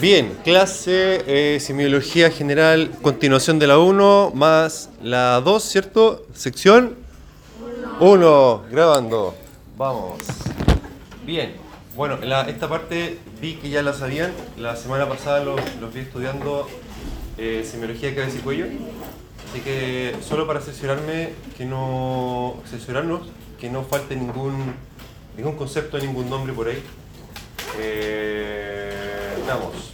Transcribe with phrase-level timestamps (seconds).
[0.00, 6.26] Bien, clase eh, semiología general, continuación de la 1 más la 2, ¿cierto?
[6.34, 6.96] Sección
[8.00, 9.34] 1, grabando.
[9.78, 10.18] Vamos.
[11.24, 11.54] Bien,
[11.96, 14.32] bueno, la- esta parte vi que ya la sabían.
[14.58, 16.68] La semana pasada los, los vi estudiando
[17.38, 18.66] eh, semiología de cabeza y cuello.
[19.50, 23.22] Así que solo para cerciorarme que no cerciorarnos
[23.58, 24.74] que no falte ningún
[25.38, 26.82] ningún concepto, ningún nombre por ahí.
[27.78, 29.05] Eh,
[29.46, 29.92] veamos.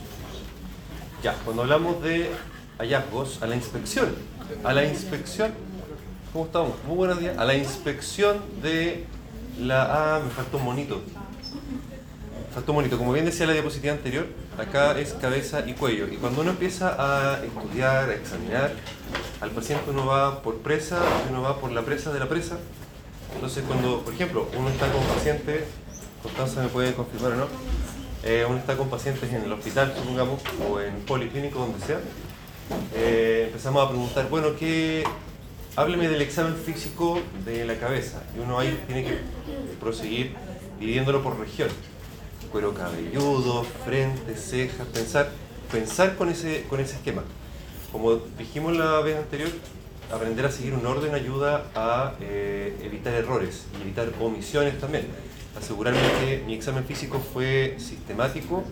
[1.22, 2.30] Ya, cuando hablamos de
[2.78, 4.14] hallazgos, a la inspección,
[4.64, 5.52] a la inspección,
[6.32, 6.72] ¿cómo estamos?
[6.86, 7.36] Muy buenos días.
[7.38, 9.04] A la inspección de
[9.60, 10.16] la.
[10.16, 11.02] Ah, me faltó un monito.
[12.54, 12.96] Faltó un monito.
[12.96, 14.26] Como bien decía la diapositiva anterior,
[14.58, 16.08] acá es cabeza y cuello.
[16.08, 18.72] Y cuando uno empieza a estudiar, a examinar,
[19.40, 20.98] al paciente uno va por presa,
[21.30, 22.58] uno va por la presa de la presa.
[23.34, 25.64] Entonces, cuando, por ejemplo, uno está con pacientes,
[26.22, 27.46] Constanza me puede confirmar o no,
[28.22, 32.00] eh, uno está con pacientes en el hospital, supongamos, o en policlínico, donde sea,
[32.94, 35.04] eh, empezamos a preguntar, bueno, ¿qué?
[35.74, 38.22] Hábleme del examen físico de la cabeza.
[38.36, 39.18] Y uno ahí tiene que
[39.80, 40.34] proseguir
[40.78, 41.68] dividiéndolo por región.
[42.50, 45.30] Cuero cabelludo, frente, cejas, pensar,
[45.70, 47.22] pensar con ese, con ese esquema.
[47.90, 49.50] Como dijimos la vez anterior,
[50.12, 55.06] aprender a seguir un orden ayuda a eh, evitar errores y evitar omisiones también.
[55.56, 58.64] Asegurarme que mi examen físico fue sistemático,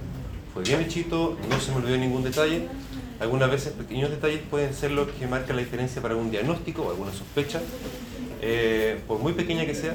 [0.54, 2.68] fue bien hechito, no se me olvidó ningún detalle.
[3.20, 6.90] Algunas veces pequeños detalles pueden ser los que marcan la diferencia para algún diagnóstico o
[6.90, 7.60] alguna sospecha,
[8.40, 9.94] eh, por muy pequeña que sea,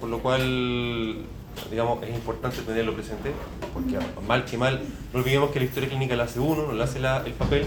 [0.00, 1.24] por lo cual
[1.70, 3.32] digamos, es importante tenerlo presente,
[3.72, 6.84] porque mal que mal, no olvidemos que la historia clínica la hace uno, no la
[6.84, 7.64] hace el papel,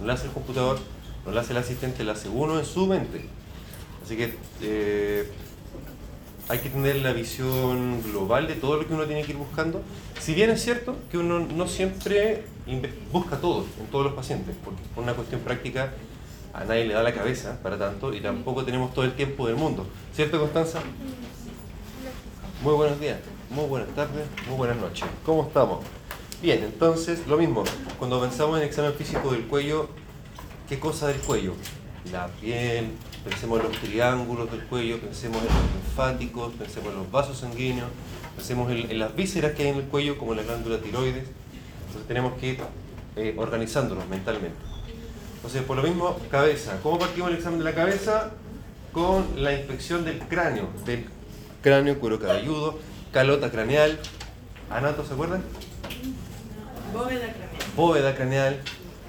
[0.00, 0.78] no la hace el computador,
[1.24, 3.24] no la hace el asistente, la hace uno en su mente.
[4.04, 5.30] Así que eh,
[6.48, 9.82] hay que tener la visión global de todo lo que uno tiene que ir buscando.
[10.18, 12.44] Si bien es cierto que uno no siempre
[13.12, 15.92] busca todo en todos los pacientes, porque por una cuestión práctica
[16.54, 19.56] a nadie le da la cabeza para tanto y tampoco tenemos todo el tiempo del
[19.56, 19.86] mundo.
[20.14, 20.80] ¿Cierto, Constanza?
[22.62, 23.18] Muy buenos días,
[23.50, 25.06] muy buenas tardes, muy buenas noches.
[25.24, 25.84] ¿Cómo estamos?
[26.40, 27.64] Bien, entonces lo mismo,
[27.98, 29.88] cuando pensamos en examen físico del cuello,
[30.68, 31.54] ¿qué cosa del cuello?
[32.10, 32.92] La piel,
[33.28, 37.88] pensemos en los triángulos del cuello, pensemos en los linfáticos, pensemos en los vasos sanguíneos,
[38.34, 41.24] pensemos en, en las vísceras que hay en el cuello, como la glándula tiroides.
[41.86, 42.58] Entonces tenemos que ir
[43.16, 44.56] eh, organizándonos mentalmente.
[45.36, 46.78] Entonces, por lo mismo, cabeza.
[46.82, 48.30] ¿Cómo partimos el examen de la cabeza?
[48.92, 51.06] Con la inspección del cráneo, del
[51.62, 52.78] cráneo, cuero cabelludo,
[53.12, 53.98] calota craneal,
[54.70, 55.42] anato, ¿se acuerdan?
[56.92, 57.72] Bóveda craneal.
[57.76, 58.60] Bóveda craneal,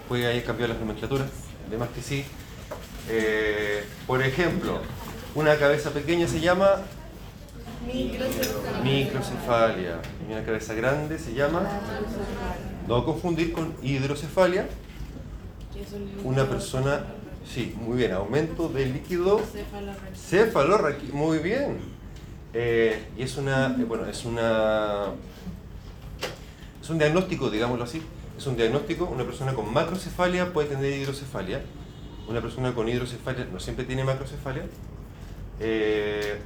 [0.08, 1.30] puede ahí cambiar las nomenclaturas,
[1.72, 2.26] de más que sí.
[3.10, 4.80] Eh, por ejemplo,
[5.36, 6.82] una cabeza pequeña se llama
[7.86, 8.84] Microcefalia.
[8.84, 11.68] microcefalia y una cabeza grande se llama,
[12.88, 14.68] no confundir con hidrocefalia,
[16.24, 17.06] una persona,
[17.48, 20.16] sí, muy bien, aumento de líquido cefalorraquídeo.
[20.16, 22.00] Cefalorraquí, muy bien.
[22.54, 25.06] Eh, y es una, eh, bueno, es una,
[26.82, 28.02] es un diagnóstico, digámoslo así.
[28.38, 29.06] Es un diagnóstico.
[29.06, 31.62] Una persona con macrocefalia puede tener hidrocefalia.
[32.30, 34.62] Una persona con hidrocefalia no siempre tiene macrocefalia.
[35.60, 36.38] Eh,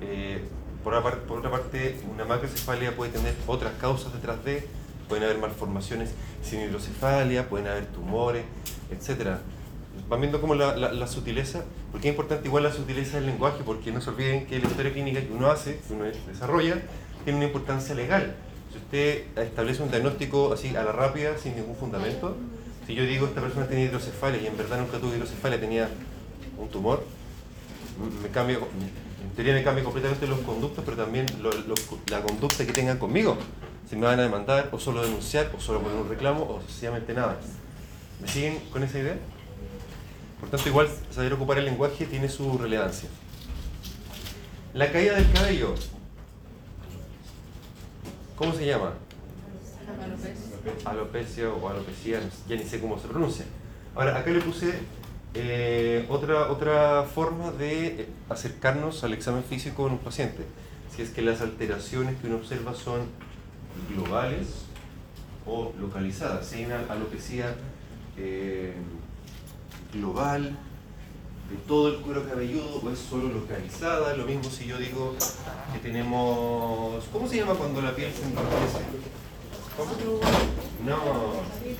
[0.00, 0.40] eh,
[0.82, 4.66] por, otra por otra parte, una macrocefalia puede tener otras causas detrás de.
[5.08, 6.10] Pueden haber malformaciones
[6.42, 8.44] sin hidrocefalia, pueden haber tumores,
[8.90, 9.38] etcétera.
[10.08, 13.62] Van viendo como la, la, la sutileza, porque es importante igual la sutileza del lenguaje,
[13.64, 16.82] porque no se olviden que la historia clínica que uno hace, que uno desarrolla,
[17.22, 18.34] tiene una importancia legal.
[18.72, 22.36] Si usted establece un diagnóstico así a la rápida, sin ningún fundamento,
[22.86, 25.88] si yo digo esta persona tiene hidrocefalia y en verdad nunca tuvo hidrocefalia, tenía
[26.58, 27.04] un tumor,
[28.22, 28.68] me cambio,
[29.22, 31.26] en teoría me cambia completamente los conductos, pero también
[32.10, 33.36] la conducta que tengan conmigo.
[33.88, 37.12] Si me van a demandar, o solo denunciar, o solo poner un reclamo, o sencillamente
[37.12, 37.38] nada.
[38.20, 39.18] ¿Me siguen con esa idea?
[40.40, 43.08] Por tanto, igual saber ocupar el lenguaje tiene su relevancia.
[44.72, 45.74] La caída del cabello.
[48.36, 48.94] ¿Cómo se llama?
[50.02, 53.44] Alopecia o alopecia, ya ni sé cómo se pronuncia.
[53.94, 54.72] Ahora, acá le puse
[55.34, 60.44] eh, otra, otra forma de eh, acercarnos al examen físico en un paciente.
[60.94, 63.02] Si es que las alteraciones que uno observa son
[63.90, 64.64] globales
[65.46, 66.46] o localizadas.
[66.46, 67.54] Si hay una alopecia
[68.16, 68.74] eh,
[69.92, 70.56] global
[71.50, 74.16] de todo el cuero cabelludo o es solo localizada.
[74.16, 75.14] Lo mismo si yo digo
[75.72, 77.04] que tenemos...
[77.12, 79.23] ¿Cómo se llama cuando la piel se enrojece?
[79.76, 79.92] ¿Cómo?
[80.86, 80.96] No,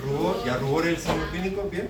[0.03, 1.89] rubor, ya rubor es el signo clínico, bien.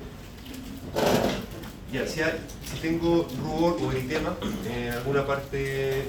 [1.92, 4.34] Ya, si, hay- si tengo rubor o eritema
[4.68, 6.02] en alguna parte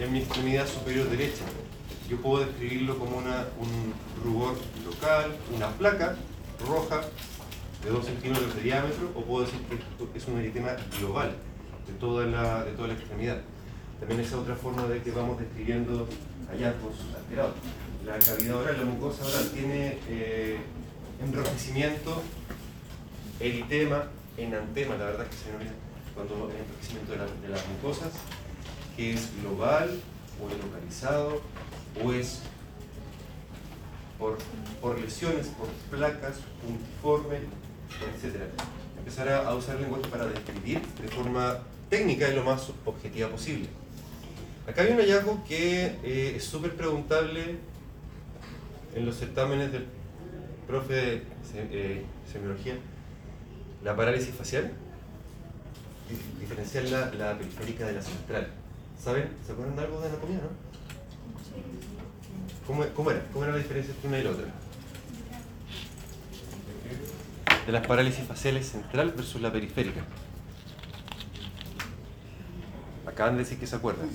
[0.00, 1.44] en mi extremidad superior derecha,
[2.08, 3.92] yo puedo describirlo como una, un
[4.24, 4.54] rubor
[4.84, 6.16] local, una placa
[6.66, 7.02] roja
[7.84, 11.36] de 2 centímetros de diámetro, o puedo decir que es un eritema global
[11.86, 13.42] de toda la, de toda la extremidad.
[14.00, 16.06] También esa otra forma de que vamos describiendo
[16.48, 17.54] hallazgos alterados.
[18.04, 20.58] La cavidad oral, la mucosa oral, tiene eh,
[21.24, 22.22] enrojecimiento,
[23.40, 24.04] eritema,
[24.36, 25.72] enantema, la verdad es que se denomina
[26.14, 28.12] cuando hay enrojecimiento de, de las mucosas,
[28.96, 30.00] que es global
[30.40, 31.40] o es localizado
[32.02, 32.40] o es
[34.18, 38.36] por, lesiones, por placas, puntiforme, etc.
[38.98, 41.58] Empezar a, usar el lenguaje para describir de forma
[41.88, 43.68] técnica y lo más objetiva posible.
[44.66, 47.56] Acá hay un hallazgo que eh, es súper preguntable
[48.96, 49.86] en los certámenes del
[50.66, 51.22] profe de
[51.54, 52.74] eh, semiología,
[53.84, 54.72] la parálisis facial,
[56.40, 56.84] diferenciar
[57.14, 58.48] la, periférica de la central.
[59.00, 59.28] ¿Saben?
[59.46, 60.48] ¿Se acuerdan de algo de anatomía, no?
[62.66, 63.22] ¿Cómo, ¿Cómo, era?
[63.32, 64.46] ¿Cómo era la diferencia entre una y la otra?
[67.66, 70.00] De las parálisis faciales central versus la periférica.
[73.06, 74.08] Acaban de decir que se acuerdan.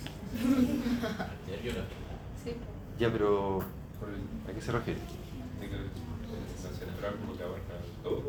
[2.99, 4.99] Ya, pero ¿a qué se refiere?
[6.77, 7.73] central como que abarca
[8.03, 8.23] todo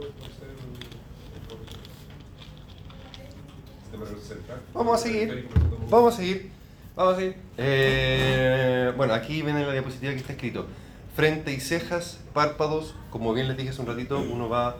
[4.74, 5.48] Vamos a seguir.
[5.90, 6.50] Vamos a seguir.
[6.96, 7.36] Vamos a seguir.
[7.58, 10.66] Eh, bueno, aquí viene la diapositiva que está escrito.
[11.14, 14.76] Frente y cejas, párpados, como bien les dije hace un ratito, uno va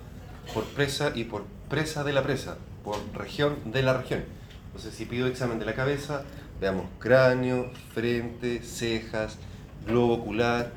[0.55, 4.25] por presa y por presa de la presa, por región de la región.
[4.67, 6.25] Entonces, si pido examen de la cabeza,
[6.63, 9.37] veamos cráneo, frente, cejas,
[9.85, 10.71] globo ocular,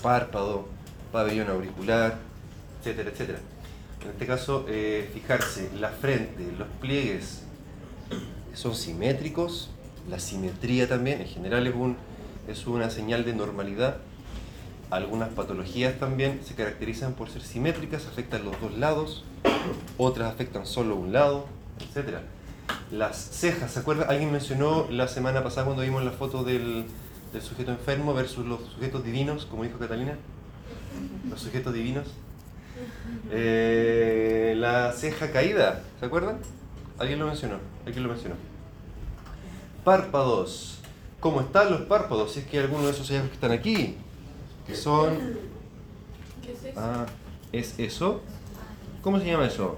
[0.00, 0.68] párpado,
[1.10, 2.16] pabellón auricular,
[2.78, 3.38] etcétera, etcétera.
[4.04, 7.42] En este caso, eh, fijarse, la frente, los pliegues
[8.54, 9.70] son simétricos,
[10.08, 11.74] la simetría también, en general es,
[12.46, 13.96] es una señal de normalidad.
[14.90, 19.24] Algunas patologías también se caracterizan por ser simétricas, afectan los dos lados,
[19.98, 21.46] otras afectan solo un lado,
[21.80, 22.18] etc.
[22.90, 24.04] Las cejas, ¿se acuerda?
[24.04, 26.84] Alguien mencionó la semana pasada cuando vimos la foto del,
[27.32, 30.16] del sujeto enfermo versus los sujetos divinos, como dijo Catalina.
[31.30, 32.06] Los sujetos divinos.
[33.30, 36.38] Eh, la ceja caída, ¿se acuerdan?
[36.98, 37.56] Alguien lo mencionó,
[37.86, 38.34] alguien lo mencionó.
[39.84, 40.78] Párpados.
[41.20, 42.32] ¿Cómo están los párpados?
[42.32, 43.96] Si es que alguno de esos hallazgos que están aquí,
[44.66, 45.38] que son...
[46.44, 46.80] ¿Qué es eso?
[46.80, 47.06] Ah,
[47.52, 48.20] ¿es eso?
[49.02, 49.76] ¿Cómo se llama eso?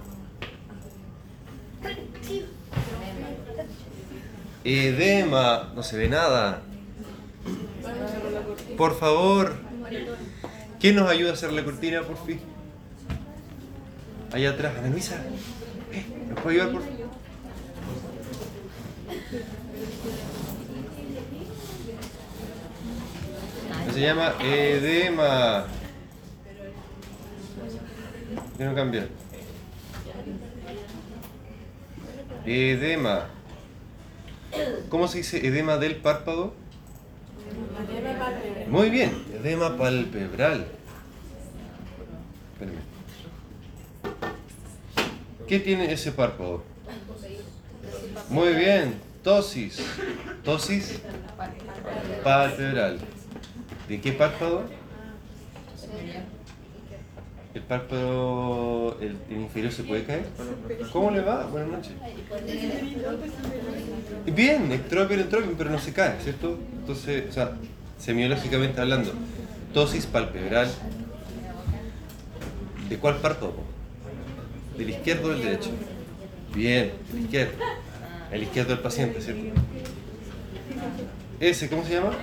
[4.64, 5.72] Edema.
[5.74, 6.62] No se ve nada.
[8.76, 9.54] Por favor.
[10.80, 12.40] ¿Quién nos ayuda a hacer la cortina, por fin?
[14.32, 15.16] Allá atrás, Ana Luisa.
[15.92, 16.04] ¿Eh?
[16.28, 17.04] ¿Nos puede ayudar, por favor?
[23.92, 25.66] Se llama edema.
[28.34, 29.08] ¿Por qué no cambia?
[32.46, 33.26] Edema.
[34.88, 36.54] ¿Cómo se dice edema del párpado?
[38.68, 40.66] Muy bien, edema palpebral.
[45.48, 46.62] ¿Qué tiene ese párpado?
[48.30, 49.82] Muy bien, tosis.
[50.44, 51.00] Tosis
[52.22, 52.98] palpebral.
[53.88, 54.64] ¿De qué párpado?
[57.54, 60.24] ¿El párpado el, el inferior se puede caer?
[60.92, 61.46] ¿Cómo le va?
[61.46, 61.92] Buenas noches.
[64.26, 66.58] Bien, extropio, entropio, pero no se cae, ¿cierto?
[66.80, 67.52] Entonces, o sea,
[67.96, 69.12] semiológicamente hablando,
[69.72, 70.68] tosis palpebral.
[72.88, 73.54] ¿De cuál párpado?
[74.76, 75.70] ¿Del izquierdo o del derecho?
[76.56, 77.52] Bien, el izquierdo.
[78.32, 79.60] El izquierdo del paciente, ¿cierto?
[81.38, 82.14] Ese, ¿cómo se llama?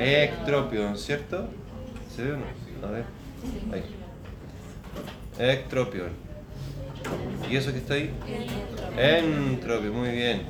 [0.00, 1.48] Ectropion, ¿cierto?
[2.14, 2.88] ¿Se ve o no?
[2.88, 3.21] A ver.
[3.72, 3.84] Ahí.
[5.38, 6.10] Ectropion.
[7.50, 8.10] ¿Y eso que está ahí?
[8.96, 10.42] Entropio, muy bien.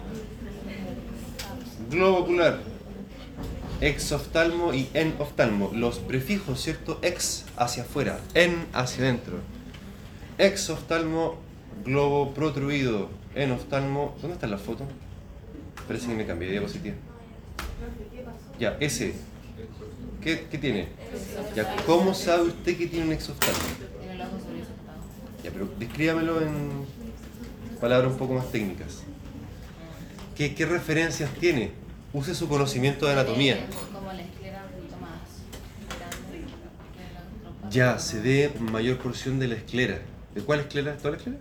[1.90, 2.60] Globo ocular.
[3.80, 5.70] Exoftalmo y enoftalmo.
[5.74, 6.98] Los prefijos, ¿cierto?
[7.02, 9.38] Ex hacia afuera, en hacia adentro.
[10.38, 11.36] Exoftalmo,
[11.84, 13.08] globo protruido.
[13.34, 14.14] Enoftalmo.
[14.20, 14.84] ¿Dónde está la foto?
[15.86, 16.94] Parece que me cambié de diapositiva.
[18.58, 19.14] Ya, ese.
[20.22, 20.88] ¿Qué, qué tiene?
[21.56, 23.58] Ya, ¿cómo sabe usted que tiene un exoftalmo?
[25.42, 26.86] Ya, pero descríbamelo en
[27.80, 29.02] palabras un poco más técnicas.
[30.36, 31.72] ¿Qué, qué referencias tiene?
[32.12, 33.56] Use su conocimiento de anatomía.
[33.56, 33.72] Parte.
[37.70, 40.00] Ya, se ve mayor porción de la esclera.
[40.34, 40.96] ¿De cuál esclera?
[40.96, 41.38] ¿Toda la esclera?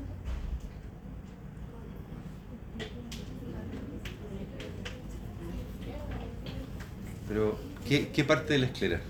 [7.27, 9.01] Pero, ¿qué, parte de la esclera?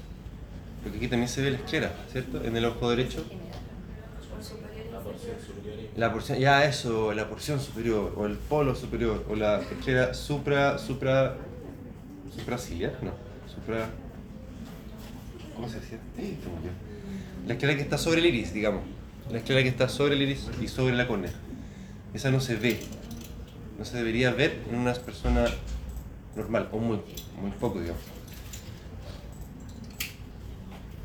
[0.81, 2.43] Porque aquí también se ve la esclera, ¿cierto?
[2.43, 3.23] En el ojo derecho.
[5.95, 10.79] La porción, ya eso, la porción superior, o el polo superior, o la esclera supra,
[10.79, 11.35] supra,
[12.35, 13.11] supraciliar, no,
[13.53, 13.89] supra,
[15.53, 15.99] ¿cómo se decía?
[17.45, 18.83] La esclera que está sobre el iris, digamos,
[19.29, 21.31] la esclera que está sobre el iris y sobre la córnea.
[22.13, 22.79] Esa no se ve,
[23.77, 25.45] no se debería ver en una persona
[26.35, 27.01] normal, o muy,
[27.39, 28.20] muy poco, digamos.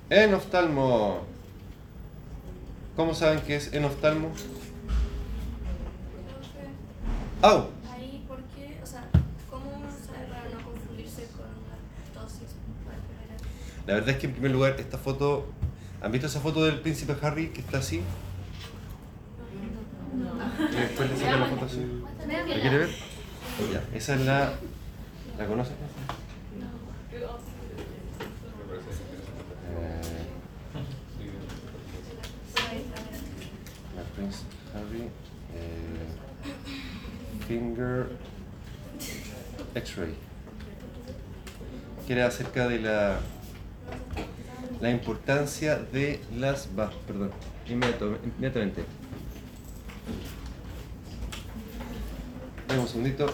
[0.08, 1.20] Enoftalmo.
[2.94, 4.30] ¿Cómo saben qué es enoftalmo?
[7.42, 7.66] ¡Au!
[7.92, 8.78] Ahí, ¿por qué?
[8.82, 9.08] O sea,
[9.50, 12.54] ¿cómo uno sabe para no confundirse con la tosis?
[13.86, 15.46] La verdad es que en primer lugar esta foto,
[16.00, 18.02] ¿han visto esa foto del príncipe Harry que está así?
[20.72, 22.02] Y después le sacan la foto así.
[22.26, 22.90] ¿La quiere ver?
[23.72, 24.52] Ya, esa es la...
[25.38, 25.74] ¿La conoces?
[25.74, 25.76] Eh,
[33.94, 34.42] la Prince
[34.74, 35.02] Harry
[35.54, 36.10] eh,
[37.46, 38.08] Finger
[39.74, 40.14] X-Ray
[42.06, 43.20] que era acerca de la
[44.80, 47.30] la importancia de las va, perdón,
[47.68, 48.84] inmediatamente.
[52.68, 53.26] Dame un segundito.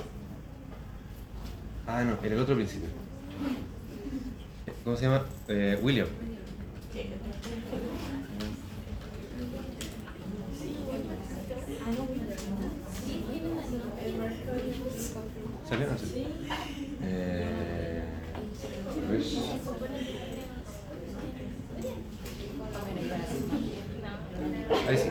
[1.86, 2.88] Ah, no, era el otro principio.
[4.84, 5.24] ¿Cómo se llama?
[5.48, 6.06] Eh, William.
[15.72, 16.26] No sé.
[17.04, 18.02] Eh,
[24.88, 25.10] ahí sí.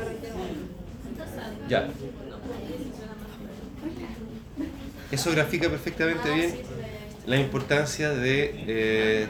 [1.67, 1.87] Ya.
[5.11, 6.53] Eso grafica perfectamente bien
[7.25, 9.27] la importancia de, eh,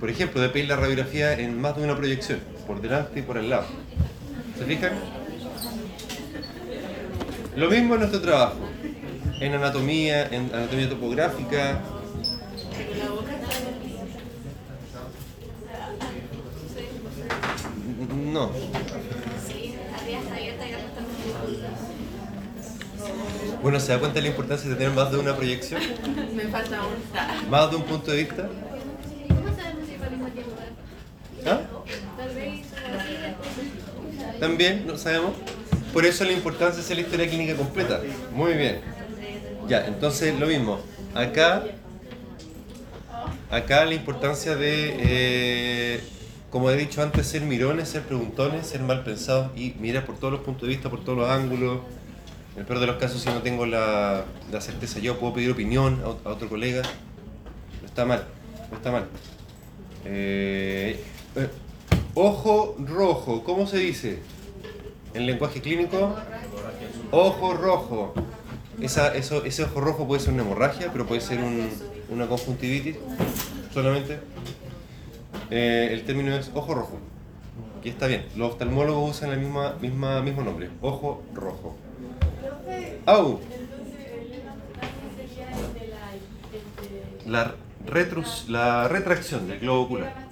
[0.00, 3.36] por ejemplo, de pedir la radiografía en más de una proyección, por delante y por
[3.38, 3.66] el lado.
[4.58, 4.92] ¿Se fijan?
[7.56, 8.58] Lo mismo en nuestro trabajo,
[9.40, 11.80] en anatomía, en anatomía topográfica.
[18.32, 18.50] No,
[23.62, 25.80] bueno, ¿se da cuenta de la importancia de tener más de una proyección?
[26.34, 27.50] Me falta un.
[27.50, 28.48] ¿Más de un punto de vista?
[31.46, 31.60] ¿Ah?
[34.40, 35.32] También, no sabemos.
[35.92, 38.00] Por eso la importancia hacer la historia clínica completa.
[38.32, 38.97] Muy bien.
[39.68, 40.78] Ya, entonces lo mismo.
[41.14, 41.64] Acá,
[43.50, 46.00] acá la importancia de, eh,
[46.50, 50.32] como he dicho antes, ser mirones, ser preguntones, ser mal pensados y mirar por todos
[50.32, 51.80] los puntos de vista, por todos los ángulos.
[52.54, 55.50] En el peor de los casos, si no tengo la, la certeza yo, puedo pedir
[55.50, 56.82] opinión a, ot- a otro colega.
[57.82, 58.24] No está mal,
[58.70, 59.06] no está mal.
[60.04, 61.04] Eh,
[61.36, 61.48] eh,
[62.14, 64.20] ojo rojo, ¿cómo se dice?
[65.14, 66.16] En lenguaje clínico,
[67.10, 68.14] ojo rojo.
[68.80, 71.68] Esa, eso, ese ojo rojo puede ser una hemorragia, pero puede ser un-
[72.10, 72.96] una conjuntivitis
[73.74, 74.18] solamente.
[75.50, 76.98] Eh, el término es ojo rojo.
[77.82, 81.76] Y está bien, los oftalmólogos usan el misma, misma, mismo nombre, ojo rojo.
[83.06, 83.40] ¡Au!
[87.26, 87.54] La,
[87.86, 90.28] retrus- la retracción del globo ocular.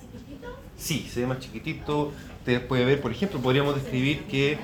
[0.78, 2.12] Sí, se ve más chiquitito.
[2.40, 4.58] Usted puede ver, por ejemplo, podríamos describir que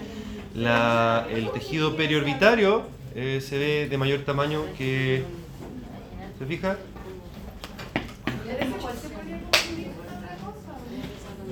[0.54, 2.82] la- el tejido periorbitario
[3.14, 5.24] eh, se ve de mayor tamaño que...
[6.38, 6.76] ¿Se fija?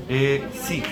[0.08, 0.82] Eh, sí.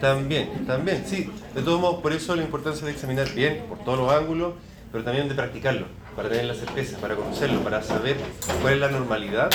[0.00, 1.30] También, también, sí.
[1.54, 4.54] De todos modos, por eso la importancia de examinar bien, por todos los ángulos,
[4.92, 8.16] pero también de practicarlo, para tener la certeza, para conocerlo, para saber
[8.62, 9.50] cuál es la normalidad,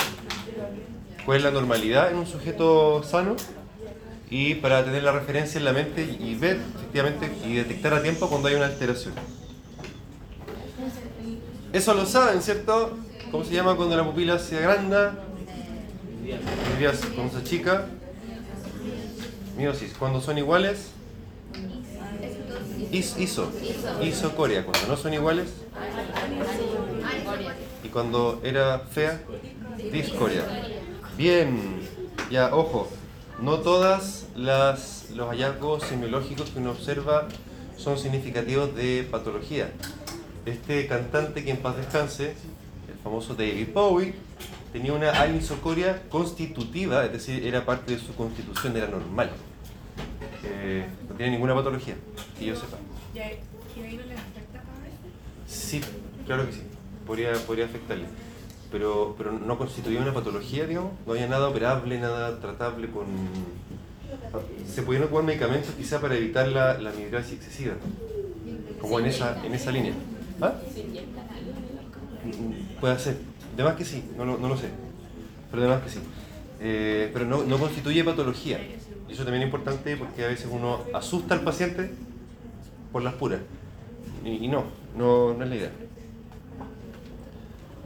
[1.26, 3.36] cuál es la normalidad en un sujeto sano
[4.30, 8.30] y para tener la referencia en la mente y ver efectivamente y detectar a tiempo
[8.30, 9.14] cuando hay una alteración.
[11.74, 12.98] Eso lo saben, ¿cierto?
[13.32, 15.24] ¿Cómo se llama cuando la pupila se agranda?
[17.16, 17.86] Cuando se achica.
[19.58, 19.94] Miosis.
[19.98, 20.92] Cuando son iguales.
[22.92, 23.52] Is, iso.
[24.02, 24.66] Isocoria.
[24.66, 25.50] Cuando no son iguales.
[27.84, 29.22] Y cuando era fea.
[29.92, 30.44] Discoria.
[31.18, 31.82] Bien.
[32.32, 32.90] Ya, ojo.
[33.42, 37.28] No todas las los hallazgos semiológicos que uno observa
[37.78, 39.72] son significativos de patología.
[40.46, 42.36] Este cantante que en paz descanse,
[42.88, 44.14] el famoso David Bowie,
[44.74, 49.32] tenía una anisocoria constitutiva, es decir, era parte de su constitución, era normal.
[50.44, 51.96] Eh, no tiene ninguna patología,
[52.38, 52.78] que yo sepa.
[53.16, 53.40] ¿Y ahí
[53.96, 54.64] no les afecta a?
[55.48, 55.82] Sí,
[56.26, 56.62] claro que sí,
[57.08, 58.06] podría, podría afectarle.
[58.72, 63.06] Pero, pero no constituía una patología, digamos, no había nada operable, nada tratable con...
[64.68, 67.74] Se podían ocupar medicamentos quizá para evitar la, la excesiva,
[68.80, 69.94] como en esa, en esa línea.
[70.42, 70.54] ¿Ah?
[72.80, 73.18] Puede ser,
[73.58, 74.70] de más que sí, no, lo- no lo sé,
[75.50, 76.00] pero de más que sí.
[76.62, 78.60] Eh, pero no, no constituye patología.
[79.08, 81.92] Y eso también es importante porque a veces uno asusta al paciente
[82.92, 83.40] por las puras.
[84.24, 84.66] Y, y no,
[84.98, 85.72] no, no es la idea.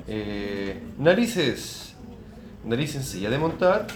[0.08, 1.96] Eh, narices.
[2.64, 3.88] Nariz sencilla de montar.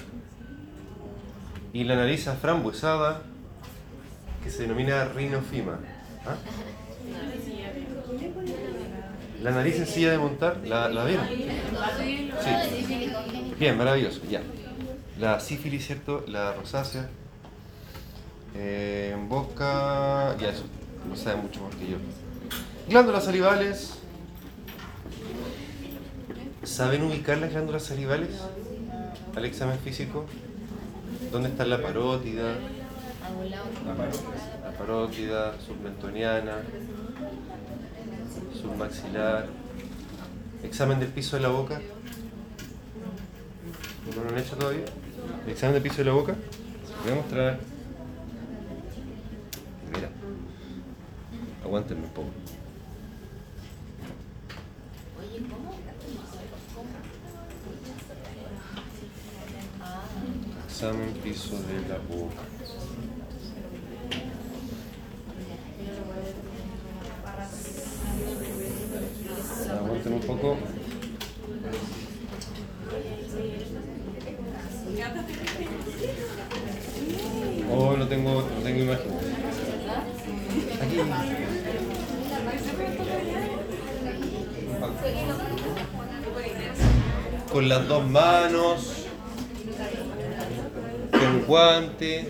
[1.74, 3.22] Y la nariz aframbuesada,
[4.44, 5.80] que se denomina rinofima.
[6.26, 6.36] ¿Ah?
[9.44, 11.28] La nariz sencilla de montar, ¿la, la vieron?
[13.60, 14.42] Bien, maravilloso, ya.
[15.20, 16.24] La sífilis, ¿cierto?
[16.28, 17.10] La rosácea.
[18.56, 20.36] Eh, en boca.
[20.40, 20.64] Ya, eso
[21.08, 21.98] lo sabe mucho más que yo.
[22.90, 24.00] Glándulas salivales.
[26.68, 28.30] ¿Saben ubicar las glándulas salivales
[29.36, 30.26] al examen físico?
[31.32, 32.56] ¿Dónde está la parótida?
[34.64, 36.58] La parótida, submentoniana,
[38.62, 39.48] submaxilar.
[40.62, 41.80] Examen del piso de la boca.
[44.16, 44.86] ¿No lo han hecho todavía?
[45.46, 46.36] ¿El examen del piso de la boca?
[47.04, 47.60] Voy a mostrar.
[49.94, 50.10] Mira.
[51.64, 52.30] Aguántenme un poco.
[55.18, 55.78] Oye, ¿cómo?
[59.80, 60.02] Ah,
[60.78, 62.44] Examen piso de la boca.
[69.74, 70.58] Aguanten un poco.
[77.72, 79.12] Oh, no tengo, no tengo imagen.
[80.80, 80.98] Aquí.
[87.52, 89.07] Con las dos manos.
[91.48, 92.28] Con guante.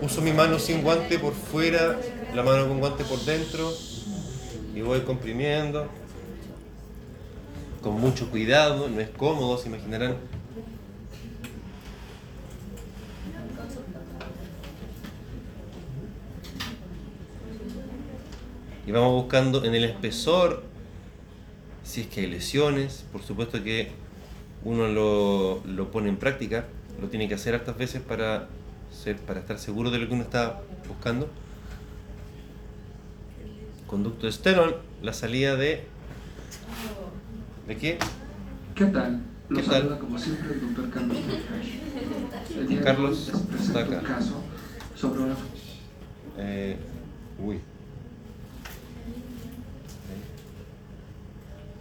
[0.00, 1.98] Uso mi mano sin guante por fuera,
[2.34, 3.70] la mano con guante por dentro
[4.74, 5.88] y voy comprimiendo
[7.82, 10.16] con mucho cuidado, no es cómodo, se imaginarán.
[18.86, 20.67] Y vamos buscando en el espesor
[21.98, 23.88] si es que hay lesiones, por supuesto que
[24.62, 26.64] uno lo, lo pone en práctica,
[27.00, 28.46] lo tiene que hacer hartas veces para,
[28.92, 31.28] ser, para estar seguro de lo que uno está buscando.
[33.88, 35.86] Conducto externo, la salida de...
[37.66, 37.98] ¿De qué?
[38.76, 39.20] ¿Qué tal?
[39.48, 39.80] Los ¿Qué tal?
[39.80, 41.16] saluda como siempre el doctor Carlos
[42.68, 44.02] de Carlos está acá.
[44.02, 44.44] caso
[44.94, 45.34] sobre una
[46.38, 46.76] Eh,
[47.44, 47.58] uy.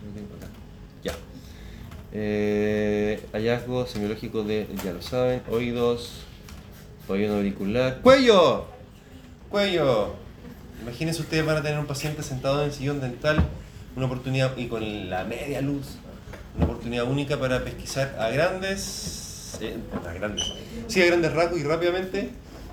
[0.05, 0.47] Lo tengo acá.
[1.03, 1.13] Ya.
[2.19, 6.23] Eh, hallazgo semiológico de, ya lo saben, oídos,
[7.07, 7.99] oído auricular.
[8.01, 8.65] ¡Cuello!
[9.51, 10.15] ¡Cuello!
[10.81, 13.45] Imagínense ustedes van a tener un paciente sentado en el sillón dental,
[13.95, 15.99] una oportunidad, y con la media luz,
[16.55, 20.53] una oportunidad única para pesquisar a grandes, eh, a grandes,
[20.87, 22.31] sí, a grandes rasgos y rápidamente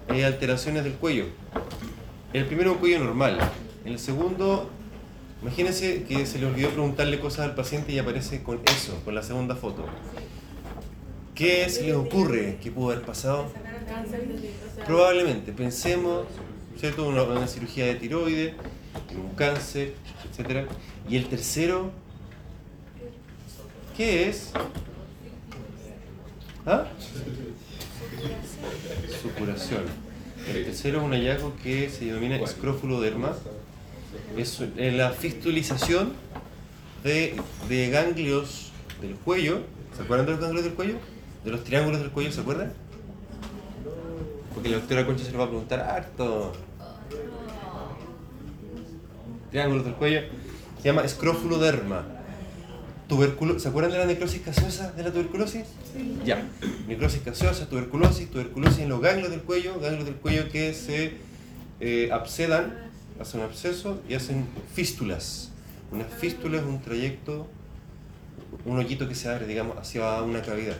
[0.08, 1.26] eh, alteraciones del cuello.
[2.32, 3.38] El primero un cuello normal.
[3.84, 4.70] El segundo,
[5.44, 9.22] imagínense que se le olvidó preguntarle cosas al paciente y aparece con eso, con la
[9.22, 9.84] segunda foto.
[11.34, 13.52] ¿Qué se les ocurre que pudo haber pasado?
[14.86, 16.26] Probablemente, pensemos,
[16.80, 17.06] ¿cierto?
[17.06, 18.54] Una, una cirugía de tiroides,
[19.14, 20.66] un cáncer, etc.
[21.10, 21.90] Y el tercero,
[23.94, 24.50] ¿qué es?
[26.64, 26.86] ¿Ah?
[29.20, 29.82] Supuración.
[30.48, 33.30] El tercero es un hallazgo que se denomina escrofuloderma.
[33.30, 33.63] Es
[34.36, 36.12] es la fistulización
[37.02, 37.36] de,
[37.68, 39.60] de ganglios del cuello.
[39.96, 40.94] ¿Se acuerdan de los ganglios del cuello?
[41.44, 42.72] De los triángulos del cuello, ¿se acuerdan?
[44.54, 46.52] Porque la doctora Concha se lo va a preguntar harto.
[49.50, 50.20] Triángulos del cuello.
[50.80, 52.06] Se llama escrofuloderma.
[53.08, 55.66] Tuberculo ¿Se acuerdan de la necrosis gaseosa de la tuberculosis?
[56.24, 56.42] Ya.
[56.88, 61.12] Necrosis gaseosa, tuberculosis, tuberculosis en los ganglios del cuello, ganglios del cuello que se
[61.80, 65.50] eh, abscedan, hacen absceso y hacen fístulas.
[65.90, 67.46] Una fístula es un trayecto,
[68.64, 70.76] un hoyito que se abre, digamos, hacia una cavidad.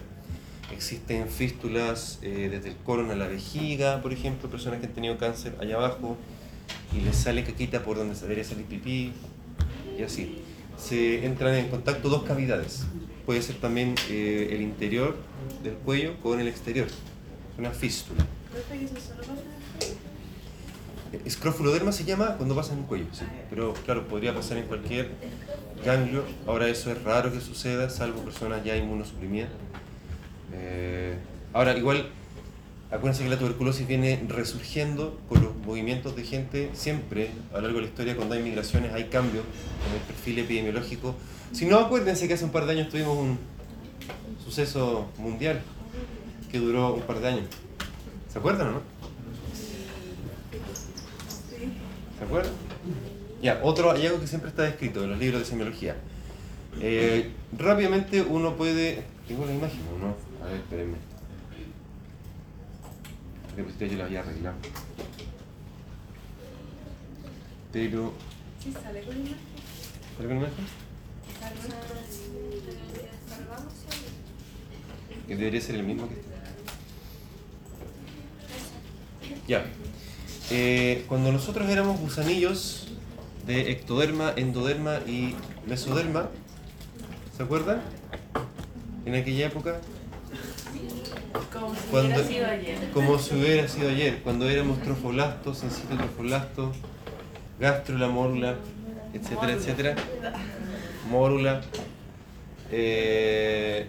[0.73, 5.19] Existen fístulas eh, desde el colon a la vejiga, por ejemplo, personas que han tenido
[5.19, 6.17] cáncer allá abajo
[6.97, 9.13] y les sale caquita por donde se debería salir pipí
[9.99, 10.43] y así.
[10.77, 12.85] Se entran en contacto dos cavidades.
[13.27, 15.17] Puede ser también eh, el interior
[15.63, 16.89] del cuello con el exterior.
[17.57, 18.27] Una fístula.
[18.51, 19.43] profe, ¿y eso solo pasa?
[21.25, 23.25] Escrofuloderma se llama cuando pasa en el cuello, sí.
[23.51, 25.11] Pero claro, podría pasar en cualquier
[25.85, 26.25] ganglio.
[26.47, 29.51] Ahora eso es raro que suceda, salvo personas ya inmunosuprimidas.
[30.53, 31.17] Eh,
[31.53, 32.09] ahora, igual,
[32.91, 37.77] acuérdense que la tuberculosis viene resurgiendo con los movimientos de gente siempre, a lo largo
[37.79, 39.45] de la historia, cuando hay migraciones, hay cambios
[39.89, 41.15] en el perfil epidemiológico.
[41.53, 43.39] Si no, acuérdense que hace un par de años tuvimos un
[44.45, 45.63] suceso mundial
[46.51, 47.47] que duró un par de años.
[48.33, 48.81] ¿Se acuerdan o no?
[52.25, 52.53] ¿Se acuerdan?
[53.43, 55.95] Ya, otro hallazgo que siempre está descrito en los libros de semiología.
[56.81, 59.05] Eh, rápidamente uno puede.
[59.29, 60.17] Tengo la imagen, ¿o ¿no?
[60.43, 60.97] A ver, espérenme.
[63.55, 64.57] Después yo la había arreglado.
[67.73, 68.15] Pero.
[68.59, 69.37] Sí, sale con imagen.
[70.17, 70.65] ¿Sale con imagen?
[75.29, 76.35] Que debería ser el mismo que este.
[79.47, 79.63] Ya.
[80.51, 82.89] Eh, cuando nosotros éramos gusanillos
[83.47, 85.35] de ectoderma, endoderma y
[85.67, 86.29] mesoderma,
[87.37, 87.81] ¿se acuerdan?
[89.07, 89.81] En aquella época,
[91.53, 92.91] Como si Cuando- hubiera sido ayer.
[92.93, 96.77] como si hubiera sido ayer, cuando éramos trofoblastos, trofolastos,
[97.61, 98.57] gastrula, mórula,
[99.13, 99.97] etcétera, etcétera,
[101.11, 101.61] mórula.
[102.73, 103.87] Eh,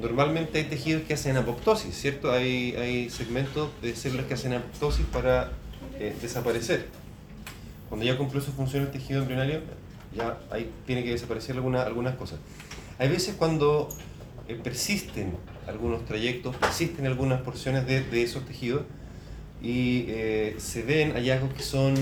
[0.00, 2.32] normalmente hay tejidos que hacen apoptosis, ¿cierto?
[2.32, 5.52] Hay, hay segmentos de células que hacen apoptosis para
[5.98, 6.86] eh, desaparecer.
[7.88, 9.60] Cuando ya cumplió su función el tejido embrionario,
[10.16, 10.38] ya
[10.86, 12.38] tiene que desaparecer alguna- algunas cosas.
[12.98, 13.88] Hay veces cuando
[14.48, 15.34] eh, persisten
[15.66, 18.82] algunos trayectos, persisten algunas porciones de, de esos tejidos
[19.62, 21.94] y eh, se ven hallazgos que son,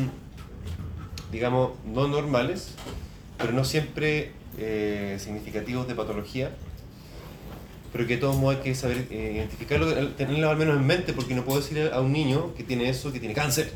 [1.31, 2.75] digamos, no normales,
[3.39, 4.33] pero no siempre
[5.19, 6.51] significativos de patología,
[7.93, 11.13] pero que de todos modos hay que saber eh, identificarlo, tenerlo al menos en mente,
[11.13, 13.71] porque no puedo decir a un niño que tiene eso, que tiene cáncer,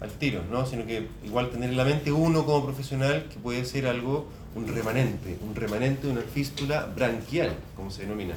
[0.00, 0.66] al tiro, ¿no?
[0.66, 4.68] Sino que igual tener en la mente uno como profesional que puede ser algo, un
[4.68, 8.34] remanente, un remanente de una fístula branquial, como se denomina,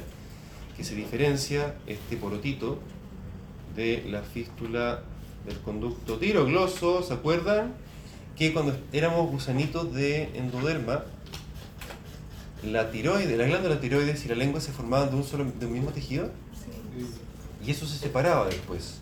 [0.76, 2.78] que se diferencia este porotito
[3.76, 5.02] de la fístula
[5.46, 7.74] del conducto tirogloso, ¿se acuerdan?
[8.36, 11.04] Que cuando éramos gusanitos de endoderma,
[12.62, 15.72] la tiroide, la glándula tiroides y la lengua se formaban de un solo, de un
[15.72, 16.30] mismo tejido
[17.66, 18.98] y eso se separaba después.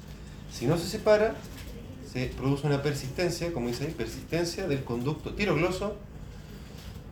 [0.53, 1.35] Si no se separa,
[2.11, 5.97] se produce una persistencia, como dice ahí, persistencia del conducto tirogloso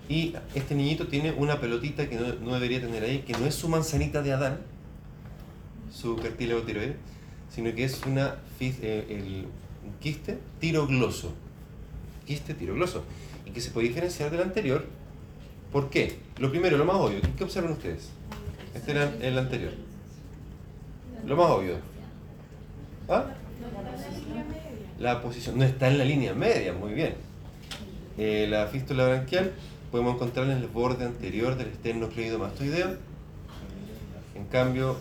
[0.09, 3.55] y este niñito tiene una pelotita que no, no debería tener ahí, que no es
[3.55, 4.61] su manzanita de Adán,
[5.93, 6.97] su cartílago tiroide,
[7.53, 9.47] sino que es una eh, el-
[9.85, 11.33] un quiste tirogloso.
[12.27, 13.05] Quiste tirogloso.
[13.47, 14.85] Y que se puede diferenciar del anterior.
[15.73, 16.19] ¿Por qué?
[16.39, 17.21] Lo primero, lo más obvio.
[17.37, 18.11] ¿Qué observan ustedes?
[18.75, 19.73] Este era el anterior.
[21.27, 21.77] Lo más obvio.
[23.09, 23.25] ¿Ah?
[24.99, 27.15] La posición no está en la línea media, muy bien.
[28.19, 29.53] Eh, la fístula branquial
[29.91, 32.97] podemos encontrarla en el borde anterior del esternocleido mastoideo.
[34.35, 34.97] En cambio,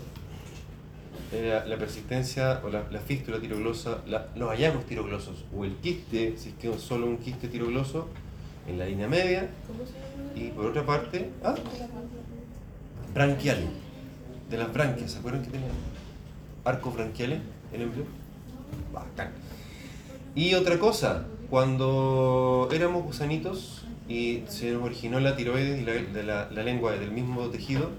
[1.34, 6.54] la, persistencia o la, la fístula tiroglosa, la- los hallazgos tiroglosos o el quiste, si
[6.78, 8.08] solo un quiste tirogloso,
[8.68, 9.50] en la línea media.
[10.36, 11.56] Y por otra parte, ¿ah?
[13.14, 13.60] branquial,
[14.50, 15.70] de las branquias, ¿se acuerdan que tenía
[16.66, 17.40] arcos branquiales
[17.74, 18.08] el embrión?
[18.94, 19.32] Bacán.
[20.36, 26.24] Y otra cosa, cuando éramos gusanitos y se nos originó la tiroides y la, de
[26.24, 27.90] la, lengua del mismo tejido,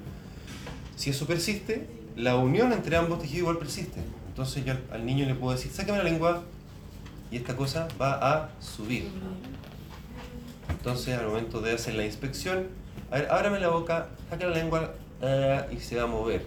[0.96, 4.00] si eso persiste, la unión entre ambos tejidos igual persiste.
[4.28, 6.42] Entonces yo al, al niño le puedo decir, sácame la lengua
[7.30, 9.08] y esta cosa va a subir.
[10.70, 12.68] Entonces al momento de hacer la inspección,
[13.10, 16.44] a ver, ábrame la boca, saca la lengua eh, y se va a mover.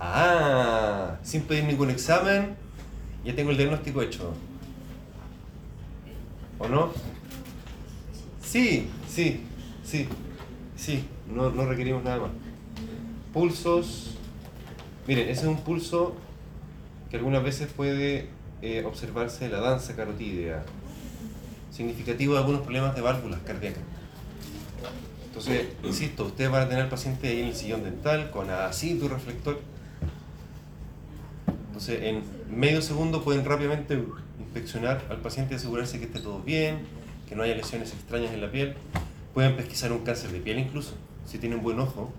[0.00, 2.56] Ah, sin pedir ningún examen,
[3.24, 4.34] ya tengo el diagnóstico hecho.
[6.58, 6.92] ¿O no?
[8.42, 9.40] Sí, sí,
[9.82, 10.08] sí,
[10.76, 12.30] sí, no, no requerimos nada más.
[13.32, 14.14] Pulsos,
[15.08, 16.14] miren, ese es un pulso
[17.10, 18.28] que algunas veces puede
[18.62, 20.64] eh, observarse en la danza carotídea,
[21.74, 23.82] significativo de algunos problemas de válvulas cardíacas.
[25.26, 29.08] Entonces, insisto, ustedes van a tener al paciente ahí en el sillón dental con tu
[29.08, 29.60] reflector.
[31.66, 32.22] Entonces, en
[32.56, 33.98] medio segundo pueden rápidamente
[34.38, 36.78] inspeccionar al paciente y asegurarse que esté todo bien,
[37.28, 38.74] que no haya lesiones extrañas en la piel.
[39.32, 40.92] Pueden pesquisar un cáncer de piel incluso,
[41.26, 42.12] si tienen buen ojo.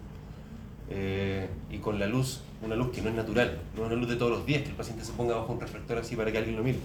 [0.90, 4.10] eh, y con la luz, una luz que no es natural, no es una luz
[4.10, 6.38] de todos los días, que el paciente se ponga bajo un reflector así para que
[6.38, 6.80] alguien lo mire.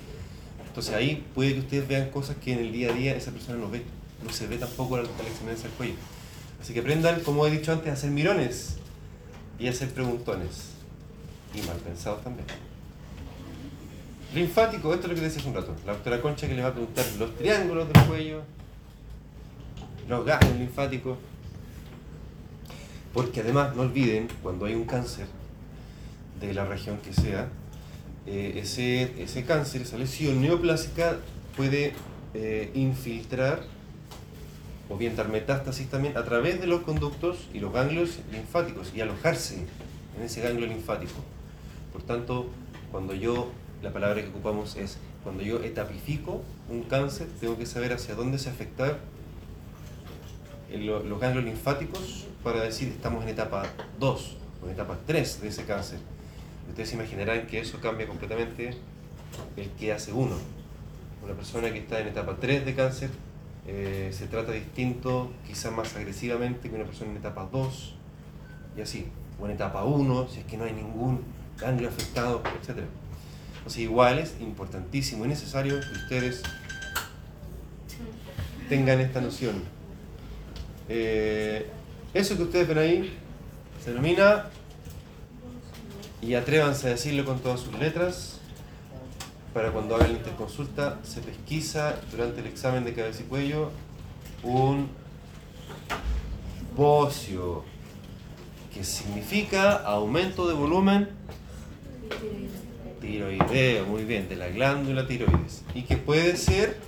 [0.70, 3.58] Entonces ahí puede que ustedes vean cosas que en el día a día esa persona
[3.58, 3.82] no ve,
[4.24, 5.94] no se ve tampoco al, al examinarse el cuello.
[6.62, 8.76] Así que aprendan, como he dicho antes, a hacer mirones
[9.58, 10.70] y a hacer preguntones.
[11.54, 12.46] Y mal pensados también.
[14.32, 15.74] Linfático, esto es lo que decía hace un rato.
[15.84, 18.42] La doctora Concha que le va a preguntar los triángulos del cuello,
[20.08, 21.18] los ganglios linfáticos.
[23.12, 25.26] Porque además, no olviden, cuando hay un cáncer
[26.40, 27.48] de la región que sea,
[28.26, 31.16] eh, ese, ese cáncer, esa lesión neoplásica
[31.56, 31.92] puede
[32.34, 33.62] eh, infiltrar
[34.88, 39.00] o bien dar metástasis también a través de los conductos y los ganglios linfáticos y
[39.00, 39.56] alojarse
[40.18, 41.14] en ese ganglio linfático.
[41.92, 42.48] Por tanto,
[42.90, 43.50] cuando yo,
[43.82, 48.38] la palabra que ocupamos es, cuando yo etapifico un cáncer, tengo que saber hacia dónde
[48.38, 48.98] se afecta
[50.72, 53.64] el- los ganglios linfáticos para decir estamos en etapa
[53.98, 55.98] 2 o en etapa 3 de ese cáncer.
[56.70, 58.70] Ustedes se imaginarán que eso cambia completamente
[59.56, 60.36] el que hace uno.
[61.22, 63.10] Una persona que está en etapa 3 de cáncer
[63.66, 67.94] eh, se trata distinto, quizás más agresivamente que una persona en etapa 2
[68.78, 69.08] y así.
[69.40, 71.22] O en etapa 1, si es que no hay ningún
[71.58, 72.84] ganglio afectado, etc.
[73.66, 76.42] Sea, igual es importantísimo y necesario que ustedes
[78.68, 79.62] tengan esta noción.
[80.88, 81.66] Eh,
[82.14, 83.18] eso que ustedes ven ahí
[83.84, 84.46] se denomina,
[86.22, 88.40] y atrévanse a decirlo con todas sus letras,
[89.54, 93.70] para cuando hagan la interconsulta, se pesquisa durante el examen de cabeza y cuello
[94.42, 94.88] un
[96.76, 97.64] bocio,
[98.72, 101.08] que significa aumento de volumen
[103.00, 106.78] tiroideo, muy bien, de la glándula tiroides, y que puede ser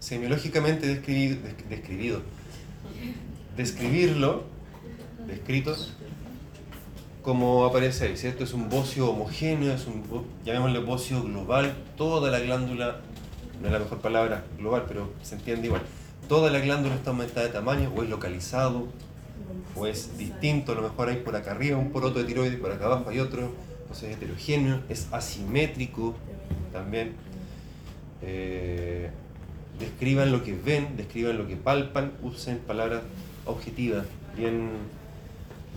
[0.00, 2.22] semiológicamente describido, describido.
[3.56, 4.44] Describirlo,
[5.26, 5.76] descrito,
[7.22, 8.44] como aparece ahí, ¿cierto?
[8.44, 10.02] Es un bocio homogéneo, es un,
[10.44, 13.00] llamémosle bocio global, toda la glándula,
[13.60, 15.82] no es la mejor palabra global, pero se entiende igual,
[16.28, 18.88] toda la glándula está aumentada de tamaño, o es localizado,
[19.76, 22.72] o es distinto, a lo mejor hay por acá arriba un poroto de tiroides, por
[22.72, 23.50] acá abajo hay otro,
[23.82, 26.14] entonces es heterogéneo, es asimétrico
[26.72, 27.14] también.
[28.22, 29.10] Eh,
[29.78, 33.02] describan lo que ven, describan lo que palpan, usen palabras
[33.46, 34.06] objetivas,
[34.36, 34.70] bien,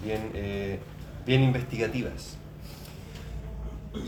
[0.04, 0.80] bien, eh,
[1.26, 2.36] bien investigativas.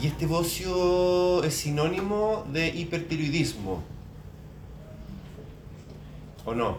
[0.02, 3.84] Y este bocio es sinónimo de hipertiroidismo.
[6.46, 6.78] ¿O no?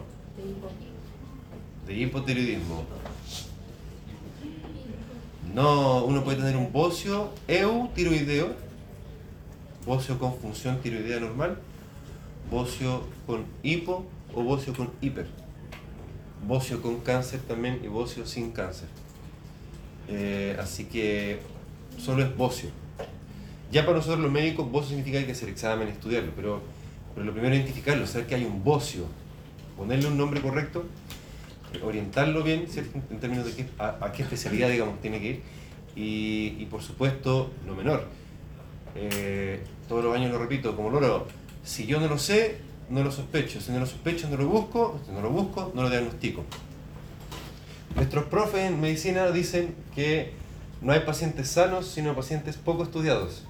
[1.85, 2.83] De hipotiroidismo.
[5.53, 8.53] No, uno puede tener un bocio eutiroideo,
[9.85, 11.57] bocio con función tiroidea normal,
[12.51, 15.27] bocio con hipo o bocio con hiper.
[16.45, 18.87] Bocio con cáncer también y bocio sin cáncer.
[20.07, 21.39] Eh, así que
[21.97, 22.69] solo es bocio.
[23.71, 26.61] Ya para nosotros los médicos, bocio significa que hay que hacer examen, estudiarlo, pero,
[27.13, 29.05] pero lo primero es identificarlo, saber que hay un bocio,
[29.75, 30.85] ponerle un nombre correcto,
[31.73, 32.99] eh, orientarlo bien, ¿cierto?
[33.09, 35.41] En términos de a, qué especialidad, digamos, tiene que ir.
[35.95, 38.05] Y, y por supuesto, lo menor.
[38.95, 41.27] Eh, todos los años lo repito, como loro,
[41.63, 42.57] si yo no lo sé,
[42.89, 43.59] no lo sospecho.
[43.59, 44.99] Si no lo sospecho, no lo busco.
[45.05, 46.43] Si no lo busco, no lo diagnostico.
[47.97, 50.31] Nuestros profes en medicina dicen que
[50.81, 53.43] no hay pacientes sanos, sino pacientes poco estudiados.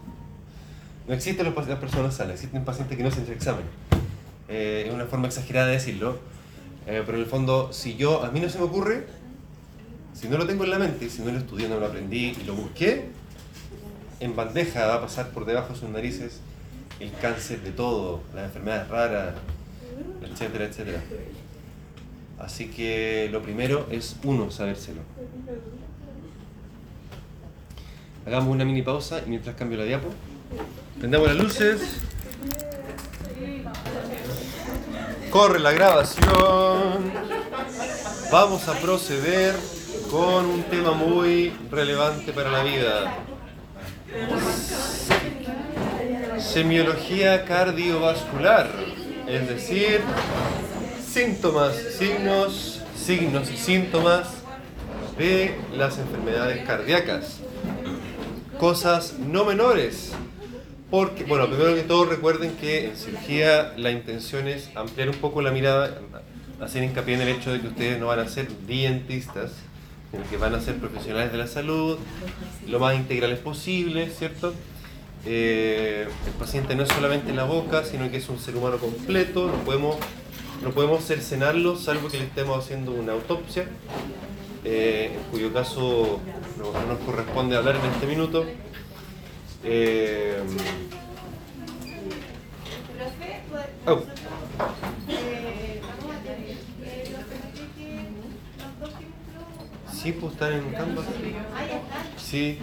[1.06, 3.66] No existen las personas sanas, existen pacientes que no se hacen examen.
[4.48, 6.20] Eh, es una forma exagerada de decirlo,
[6.86, 9.08] eh, pero en el fondo, si yo, a mí no se me ocurre,
[10.14, 12.44] si no lo tengo en la mente, si no lo estudié, no lo aprendí y
[12.46, 13.10] lo busqué,
[14.22, 16.40] en bandeja va a pasar por debajo de sus narices
[17.02, 19.36] el cáncer de todo, las enfermedades raras,
[20.24, 21.04] etcétera, etcétera.
[22.39, 25.02] Así que lo primero es uno sabérselo.
[28.26, 30.10] Hagamos una mini pausa y mientras cambio la diapo,
[31.00, 31.82] prendamos las luces.
[35.32, 37.12] Corre la grabación.
[38.32, 39.56] Vamos a proceder
[40.12, 43.17] con un tema muy relevante para la vida.
[46.38, 48.69] Semiología cardiovascular,
[49.28, 50.02] es decir,
[51.18, 54.28] síntomas, signos, signos y síntomas
[55.18, 57.40] de las enfermedades cardíacas.
[58.60, 60.12] Cosas no menores,
[60.92, 65.42] porque, bueno, primero que todo recuerden que en cirugía la intención es ampliar un poco
[65.42, 66.02] la mirada,
[66.62, 69.54] hacer hincapié en el hecho de que ustedes no van a ser dentistas,
[70.12, 71.98] sino que van a ser profesionales de la salud,
[72.68, 74.54] lo más integrales posible, ¿cierto?
[75.26, 79.48] Eh, el paciente no es solamente la boca, sino que es un ser humano completo,
[79.48, 79.98] no podemos,
[80.62, 83.67] no podemos cercenarlo salvo que le estemos haciendo una autopsia,
[84.63, 86.20] eh, en cuyo caso
[86.58, 88.46] no, no nos corresponde hablar en este minuto.
[89.63, 90.41] Eh,
[93.86, 94.02] oh,
[99.93, 101.04] sí, pues están en Canva.
[102.17, 102.60] Sí.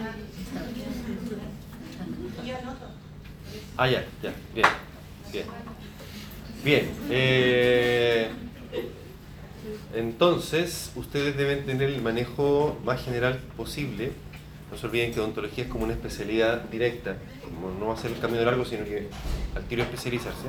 [3.77, 4.67] Ah, ya, ya, bien,
[5.31, 5.45] bien.
[6.65, 8.27] Bien, eh,
[9.93, 14.13] entonces ustedes deben tener el manejo más general posible.
[14.71, 17.17] No se olviden que odontología es como una especialidad directa,
[17.79, 19.09] no va a ser el camino largo, sino que
[19.55, 20.47] al tiro especializarse.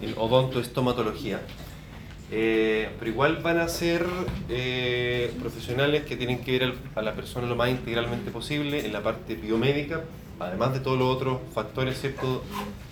[0.00, 1.40] En odontoestomatología.
[2.30, 4.06] Eh, pero igual van a ser
[4.48, 9.02] eh, profesionales que tienen que ver a la persona lo más integralmente posible en la
[9.02, 10.04] parte biomédica,
[10.38, 12.44] además de todos los otros factores ¿cierto?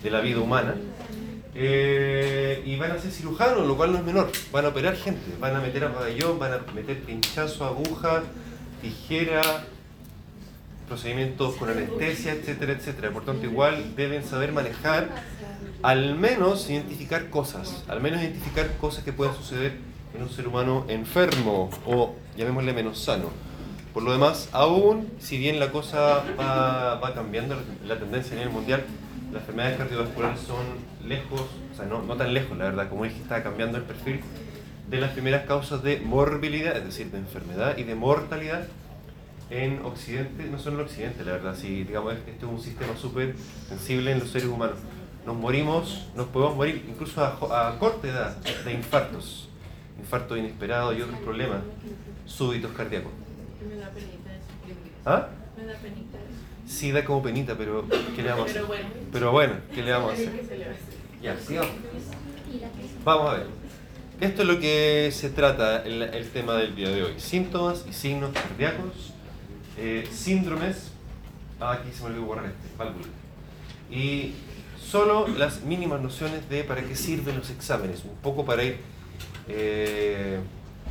[0.03, 0.75] de la vida humana.
[1.55, 4.31] Eh, y van a ser cirujanos, lo cual no es menor.
[4.53, 8.23] Van a operar gente, van a meter a pabellón, van a meter pinchazo, aguja,
[8.83, 9.65] tijera,
[10.87, 13.11] procedimientos con anestesia, etcétera, etcétera.
[13.11, 15.09] Por tanto, igual deben saber manejar,
[15.83, 19.77] al menos identificar cosas, al menos identificar cosas que puedan suceder
[20.15, 23.31] en un ser humano enfermo o llamémosle menos sano.
[23.93, 27.57] Por lo demás, aún si bien la cosa va, va cambiando,
[27.87, 28.85] la tendencia a nivel mundial,
[29.33, 30.65] las enfermedades cardiovasculares son
[31.09, 31.43] lejos,
[31.73, 34.21] o sea, no, no tan lejos, la verdad, como dije, está cambiando el perfil
[34.89, 38.67] de las primeras causas de morbilidad, es decir, de enfermedad y de mortalidad
[39.51, 43.35] en Occidente, no solo en Occidente, la verdad, si digamos este es un sistema súper
[43.69, 44.77] sensible en los seres humanos.
[45.27, 49.49] Nos morimos, nos podemos morir incluso a, corta edad de infartos,
[49.99, 51.61] infartos inesperados y otros problemas
[52.25, 53.13] súbitos cardíacos.
[53.69, 54.79] Me da penita eso.
[55.05, 55.29] ¿Ah?
[55.57, 56.19] Me da penita.
[56.67, 58.65] Sí, da como penita, pero ¿qué le vamos a hacer?
[59.11, 60.98] Pero bueno, ¿qué le vamos a hacer?
[61.23, 61.71] Ya, sigamos.
[63.05, 63.47] Vamos a ver.
[64.21, 67.15] Esto es lo que se trata el, el tema del día de hoy.
[67.19, 69.13] Síntomas y signos cardíacos,
[69.77, 70.91] eh, síndromes.
[71.61, 73.07] Ah, aquí se me olvidó borrar este, válvula.
[73.91, 74.35] Y
[74.81, 78.05] solo las mínimas nociones de para qué sirven los exámenes.
[78.05, 78.79] Un poco para ir
[79.49, 80.39] eh,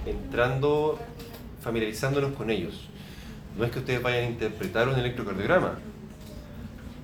[0.05, 0.99] entrando,
[1.61, 2.87] familiarizándonos con ellos.
[3.57, 5.79] No es que ustedes vayan a interpretar un electrocardiograma,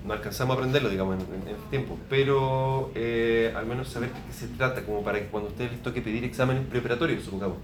[0.05, 4.33] no alcanzamos a aprenderlo, digamos, en, en- tiempo, pero eh, al menos saber de qué
[4.33, 7.57] se trata, como para que cuando ustedes les toque pedir exámenes preparatorios, supongamos.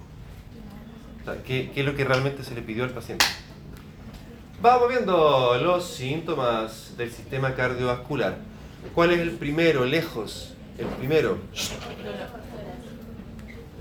[1.21, 3.25] O sea, ¿qué, qué es lo que realmente se le pidió al paciente?
[4.62, 8.38] Vamos viendo los síntomas del sistema cardiovascular.
[8.95, 10.54] ¿Cuál es el primero, lejos?
[10.78, 11.38] El primero.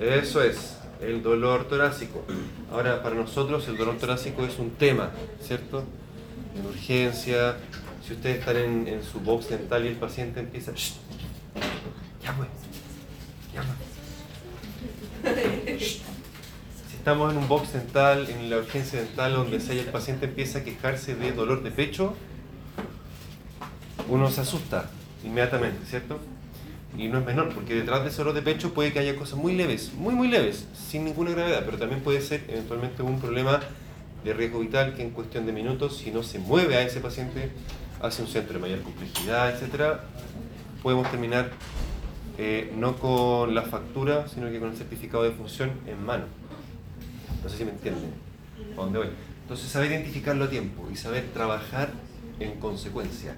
[0.00, 2.24] Eso es, el dolor torácico.
[2.72, 5.82] Ahora, para nosotros el dolor torácico es un tema, ¿cierto?
[6.56, 7.56] En urgencia,
[8.08, 10.72] si ustedes están en, en su box dental y el paciente empieza...
[10.74, 10.94] "Shh,
[12.24, 12.48] Ya pues,
[13.54, 13.76] ya pues".
[15.82, 16.00] Shh.
[16.90, 20.24] Si estamos en un box dental, en la urgencia dental, donde sea y el paciente
[20.26, 22.14] empieza a quejarse de dolor de pecho,
[24.08, 24.90] uno se asusta
[25.22, 26.18] inmediatamente, ¿cierto?
[26.96, 29.38] Y no es menor, porque detrás de ese dolor de pecho puede que haya cosas
[29.38, 33.60] muy leves, muy muy leves, sin ninguna gravedad, pero también puede ser eventualmente un problema
[34.24, 37.50] de riesgo vital que en cuestión de minutos, si no se mueve a ese paciente
[38.00, 40.04] hacia un centro de mayor complejidad, etcétera,
[40.82, 41.50] podemos terminar
[42.38, 46.24] eh, no con la factura, sino que con el certificado de función en mano.
[47.42, 48.12] No sé si me entienden
[48.76, 49.08] a dónde voy.
[49.42, 51.90] Entonces, saber identificarlo a tiempo y saber trabajar
[52.38, 53.36] en consecuencia.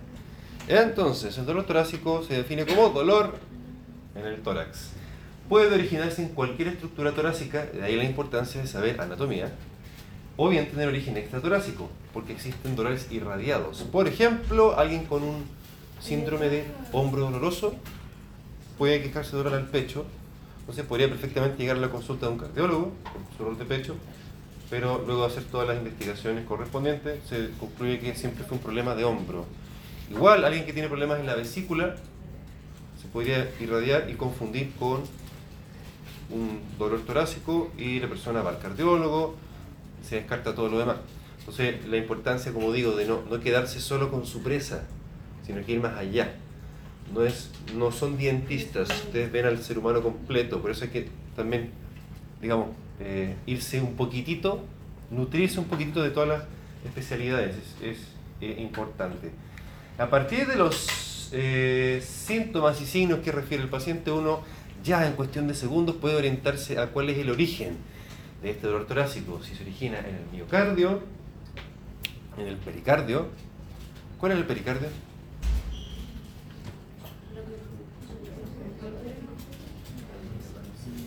[0.68, 3.38] Entonces, el dolor torácico se define como dolor
[4.14, 4.90] en el tórax.
[5.48, 9.50] Puede originarse en cualquier estructura torácica, de ahí la importancia de saber anatomía,
[10.42, 13.82] o bien tener origen extratorácico, porque existen dolores irradiados.
[13.92, 15.44] Por ejemplo, alguien con un
[16.00, 17.74] síndrome de hombro doloroso
[18.78, 20.06] puede quejarse de dolor al pecho,
[20.60, 22.90] entonces podría perfectamente llegar a la consulta de un cardiólogo
[23.36, 23.96] su dolor de pecho,
[24.70, 28.94] pero luego de hacer todas las investigaciones correspondientes se concluye que siempre fue un problema
[28.94, 29.44] de hombro.
[30.10, 31.96] Igual, alguien que tiene problemas en la vesícula
[32.98, 35.02] se podría irradiar y confundir con
[36.30, 39.36] un dolor torácico y la persona va al cardiólogo,
[40.02, 40.96] se descarta todo lo demás.
[41.40, 44.84] Entonces, la importancia, como digo, de no, no quedarse solo con su presa,
[45.46, 46.34] sino que ir más allá.
[47.12, 51.08] No, es, no son dientistas, ustedes ven al ser humano completo, por eso hay que
[51.34, 51.70] también,
[52.40, 52.68] digamos,
[53.00, 54.62] eh, irse un poquitito,
[55.10, 56.42] nutrirse un poquitito de todas las
[56.84, 57.98] especialidades, es,
[58.40, 59.30] eh, importante.
[59.98, 64.42] A partir de los eh, síntomas y signos que refiere el paciente, uno
[64.84, 67.76] ya en cuestión de segundos puede orientarse a cuál es el origen
[68.42, 71.00] de este dolor torácico, si se origina en el miocardio,
[72.38, 73.28] en el pericardio.
[74.18, 74.88] ¿Cuál es el pericardio?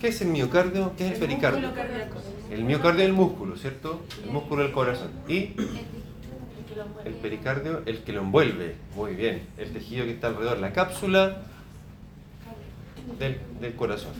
[0.00, 0.92] ¿Qué es el miocardio?
[0.96, 1.70] ¿Qué es el pericardio?
[2.50, 4.02] El miocardio es el músculo, ¿cierto?
[4.22, 5.10] El músculo del corazón.
[5.28, 5.54] Y
[7.04, 8.74] el pericardio, el que lo envuelve.
[8.94, 9.46] Muy bien.
[9.56, 11.38] El tejido que está alrededor, la cápsula
[13.18, 14.12] del, del corazón.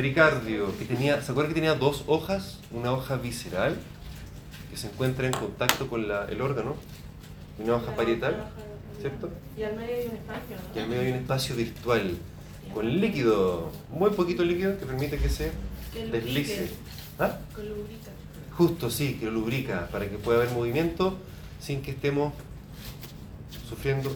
[0.00, 2.58] Pericardio, que tenía, ¿se acuerdan que tenía dos hojas?
[2.70, 3.78] Una hoja visceral,
[4.70, 6.76] que se encuentra en contacto con la- el órgano,
[7.58, 8.44] y una hoja parietal.
[9.00, 9.30] ¿cierto?
[9.56, 10.72] Y al medio hay un espacio, ¿no?
[10.74, 12.18] Que al medio hay un espacio virtual
[12.74, 15.50] con líquido, muy poquito líquido, que permite que se
[15.94, 16.70] Que deslice.
[17.18, 17.38] ¿Ah?
[17.54, 18.10] Con lubrica.
[18.56, 21.16] Justo, sí, que lo lubrica para que pueda haber movimiento
[21.60, 22.34] sin que estemos
[23.68, 24.14] sufriendo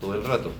[0.00, 0.50] todo el rato.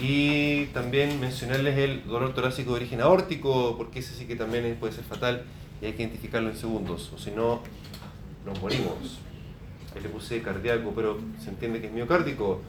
[0.00, 4.92] Y también mencionarles el dolor torácico de origen aórtico, porque ese sí que también puede
[4.92, 5.44] ser fatal
[5.80, 7.60] y hay que identificarlo en segundos, o si no,
[8.44, 9.20] nos morimos.
[9.94, 12.60] Ahí le puse cardíaco, pero se entiende que es miocárdico.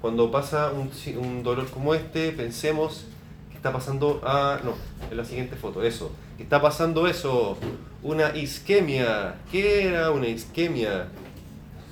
[0.00, 3.06] Cuando pasa un dolor como este, pensemos
[3.50, 4.60] que está pasando a.
[4.64, 4.74] No,
[5.10, 6.12] en la siguiente foto, eso.
[6.36, 7.56] Que está pasando eso,
[8.02, 9.36] una isquemia.
[9.50, 11.08] ¿Qué era una isquemia?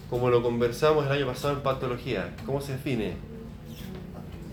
[0.08, 2.34] Como lo conversamos el año pasado en patología.
[2.46, 3.29] ¿Cómo se define?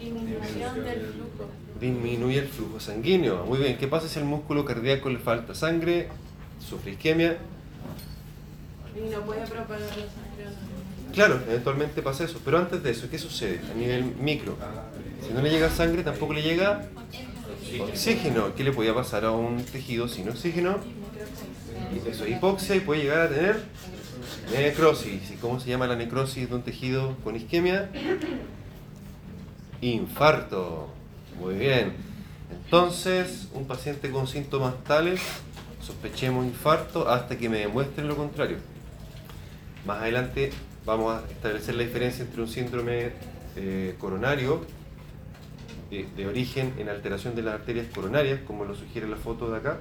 [0.08, 1.50] Disminución del flujo.
[1.82, 3.46] Disminuye el flujo sanguíneo.
[3.46, 6.08] Muy bien, ¿qué pasa si al músculo cardíaco le falta sangre?
[6.66, 7.38] Sufre isquemia.
[8.96, 10.48] Y no puede propagar la sangre.
[11.14, 12.40] Claro, eventualmente pasa eso.
[12.46, 14.56] Pero antes de eso, ¿qué sucede a nivel micro?
[15.26, 16.88] Si no le llega sangre, tampoco le llega
[17.82, 18.56] oxígeno.
[18.56, 20.78] ¿Qué le podía pasar a un tejido sin oxígeno?
[22.10, 23.62] Eso, hipoxia y puede llegar a tener
[24.54, 25.32] necrosis.
[25.32, 27.90] ¿Y cómo se llama la necrosis de un tejido con isquemia?
[29.82, 30.88] Infarto.
[31.40, 31.94] Muy bien.
[32.52, 35.22] Entonces, un paciente con síntomas tales,
[35.82, 38.58] sospechemos infarto hasta que me demuestren lo contrario.
[39.86, 40.52] Más adelante
[40.86, 43.12] vamos a establecer la diferencia entre un síndrome
[43.56, 44.66] eh, coronario
[45.90, 49.58] de, de origen en alteración de las arterias coronarias, como lo sugiere la foto de
[49.58, 49.78] acá,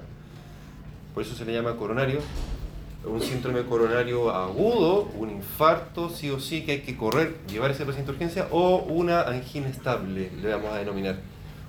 [1.14, 2.20] por eso se le llama coronario,
[3.06, 7.86] un síndrome coronario agudo, un infarto, sí o sí, que hay que correr, llevar ese
[7.86, 11.16] paciente a urgencia, o una angina estable, le vamos a denominar,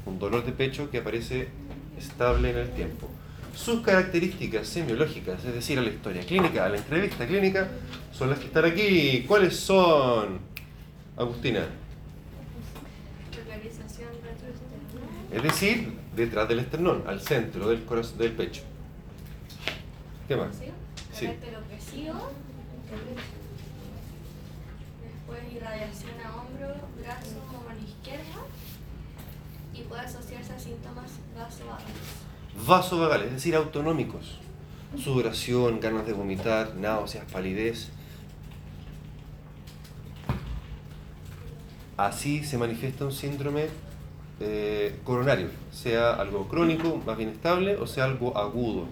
[0.06, 1.50] un dolor de pecho que aparece
[1.98, 3.10] estable en el tiempo.
[3.56, 7.68] Sus características semiológicas, es decir, a la historia clínica, a la entrevista clínica,
[8.12, 9.24] son las que están aquí.
[9.28, 10.40] ¿Cuáles son,
[11.16, 11.66] Agustina?
[15.32, 18.62] Es decir, detrás del esternón, al centro del, corazón, del pecho.
[20.28, 20.50] ¿Qué más?
[21.18, 21.26] Sí.
[25.02, 28.46] Después irradiación a hombro, brazo o mano izquierda.
[29.74, 31.96] Y puede asociarse a síntomas vasovagales.
[32.68, 34.38] Vasovagales, es decir, autonómicos.
[34.96, 37.90] Sudoración, ganas de vomitar, náuseas, palidez.
[41.98, 43.70] Así se manifiesta un síndrome
[44.40, 48.86] eh, coronario, sea algo crónico, más bien estable, o sea algo agudo.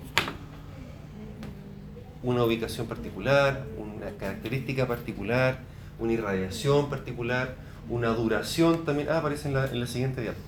[2.26, 5.60] Una ubicación particular, una característica particular,
[6.00, 7.56] una irradiación particular,
[7.88, 9.10] una duración también.
[9.10, 10.40] Ah, aparece en la, en la siguiente diapo.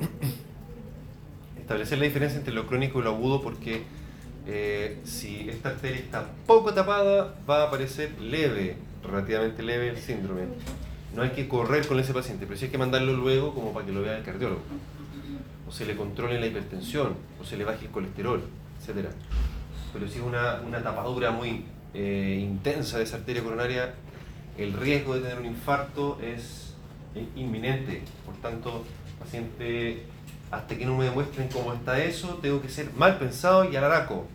[1.58, 3.84] Establecer la diferencia entre lo crónico y lo agudo porque
[4.46, 10.42] eh, si esta arteria está poco tapada, va a aparecer leve, relativamente leve el síndrome.
[11.14, 13.86] No hay que correr con ese paciente, pero sí hay que mandarlo luego como para
[13.86, 14.60] que lo vea el cardiólogo.
[15.66, 18.42] O se le controle la hipertensión, o se le baje el colesterol,
[18.78, 19.08] etc.
[19.98, 23.94] Pero si es una, una tapadura muy eh, intensa de esa arteria coronaria,
[24.58, 26.74] el riesgo de tener un infarto es
[27.34, 28.02] inminente.
[28.26, 28.84] Por tanto,
[29.18, 30.02] paciente,
[30.50, 34.26] hasta que no me demuestren cómo está eso, tengo que ser mal pensado y alaraco.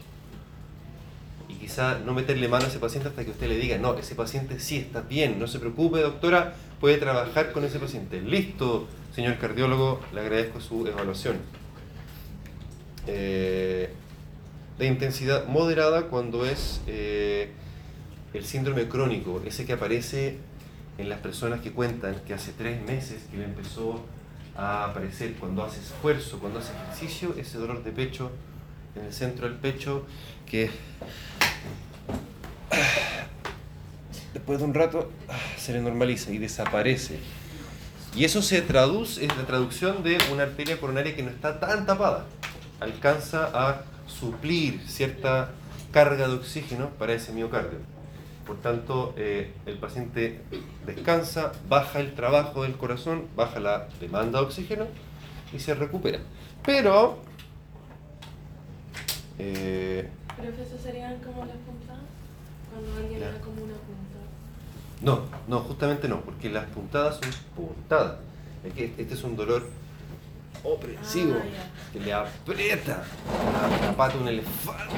[1.47, 4.15] Y quizá no meterle mano a ese paciente hasta que usted le diga, no, ese
[4.15, 8.19] paciente sí está bien, no se preocupe, doctora, puede trabajar con ese paciente.
[8.21, 11.35] Listo, señor cardiólogo, le agradezco su evaluación.
[13.05, 13.93] Eh,
[14.77, 17.51] de intensidad moderada cuando es eh,
[18.33, 20.37] el síndrome crónico, ese que aparece
[20.97, 24.03] en las personas que cuentan que hace tres meses que le empezó
[24.55, 28.31] a aparecer cuando hace esfuerzo, cuando hace ejercicio, ese dolor de pecho
[28.95, 30.05] en el centro del pecho
[30.45, 30.69] que
[34.33, 35.11] después de un rato
[35.57, 37.19] se le normaliza y desaparece.
[38.13, 41.85] Y eso se traduce, es la traducción de una arteria coronaria que no está tan
[41.85, 42.25] tapada.
[42.81, 45.51] Alcanza a suplir cierta
[45.91, 47.79] carga de oxígeno para ese miocardio.
[48.45, 50.41] Por tanto, eh, el paciente
[50.85, 54.85] descansa, baja el trabajo del corazón, baja la demanda de oxígeno
[55.53, 56.19] y se recupera.
[56.65, 57.19] Pero,
[59.39, 62.01] eh, Pero esas serían como las puntadas.
[62.71, 63.31] Cuando alguien Ya.
[63.31, 64.25] da como una puntada.
[65.01, 68.17] no, no, justamente no, porque las puntadas son puntadas.
[68.65, 69.67] Es que este es un dolor
[70.63, 73.03] opresivo Ah, que le aprieta
[73.53, 74.95] la, la pata a un elefante.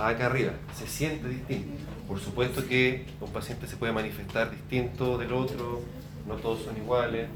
[0.00, 1.78] Acá arriba, se siente distinto.
[2.06, 5.82] Por supuesto que un paciente se puede manifestar distinto del otro,
[6.26, 7.28] no todos son iguales.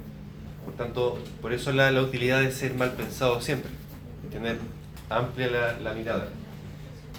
[0.65, 3.71] Por tanto, por eso la, la utilidad de ser mal pensado siempre,
[4.33, 4.59] tener
[5.11, 6.29] amplia la, la mirada.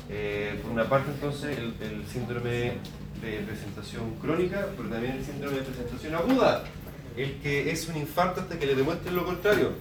[0.10, 2.74] Eh, por una parte, entonces, el, el síndrome
[3.22, 6.64] de presentación crónica, pero también el síndrome de presentación aguda,
[7.18, 9.72] el que es un infarto hasta que le demuestren lo contrario.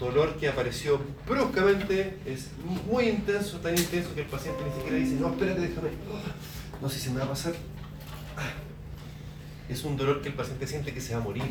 [0.00, 2.50] Dolor que apareció bruscamente, es
[2.86, 5.90] muy intenso, tan intenso que el paciente ni siquiera dice, no, espérate, déjame,
[6.80, 7.54] no sé si se me va a pasar.
[9.68, 11.42] Es un dolor que el paciente siente que se va a morir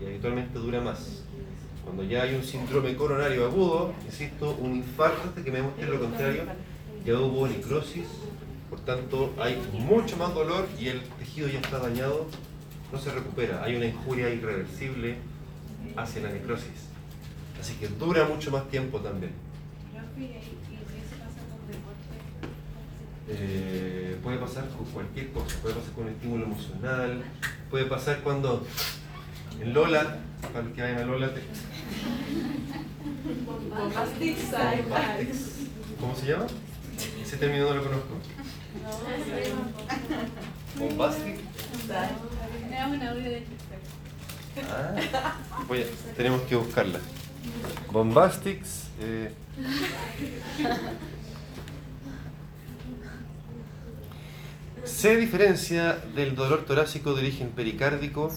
[0.00, 1.22] y habitualmente dura más.
[1.84, 6.00] Cuando ya hay un síndrome coronario agudo, insisto, un infarto hasta que me demuestre lo
[6.00, 6.42] contrario,
[7.06, 8.04] ya hubo necrosis,
[8.68, 12.26] por tanto hay mucho más dolor y el tejido ya está dañado,
[12.92, 15.16] no se recupera, hay una injuria irreversible
[15.96, 16.88] hacia la necrosis.
[17.60, 19.32] Así que dura mucho más tiempo también.
[23.30, 27.22] Eh, puede pasar con cualquier cosa, puede pasar con el estímulo emocional,
[27.70, 28.66] puede pasar cuando
[29.60, 31.42] en Lola, para los que vayan a Lola, te...
[36.00, 36.46] ¿cómo se llama?
[37.22, 38.18] Ese término no lo conozco.
[40.78, 41.36] Bombastic.
[42.70, 43.42] Era un audio de
[44.70, 45.36] Ah,
[45.68, 46.98] voy a- tenemos que buscarla.
[47.92, 48.88] Bombastics.
[49.00, 49.32] eh,
[54.84, 58.32] Se diferencia del dolor torácico de origen pericárdico,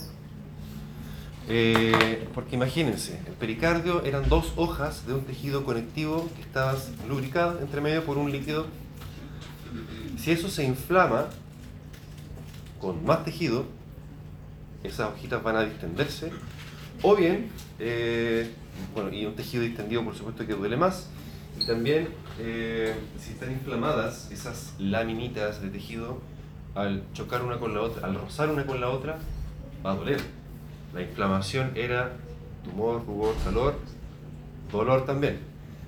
[1.47, 6.75] eh, porque imagínense, el pericardio eran dos hojas de un tejido conectivo que estaba
[7.07, 8.67] lubricado entre medio por un líquido.
[10.17, 11.27] Si eso se inflama
[12.79, 13.65] con más tejido,
[14.83, 16.31] esas hojitas van a distenderse,
[17.01, 18.49] o bien, eh,
[18.93, 21.09] bueno, y un tejido distendido por supuesto que duele más,
[21.59, 22.09] y también
[22.39, 26.19] eh, si están inflamadas esas laminitas de tejido,
[26.73, 29.17] al chocar una con la otra, al rozar una con la otra,
[29.85, 30.21] va a doler.
[30.93, 32.13] La inflamación era
[32.63, 33.75] tumor, rubor, calor,
[34.71, 35.39] dolor también.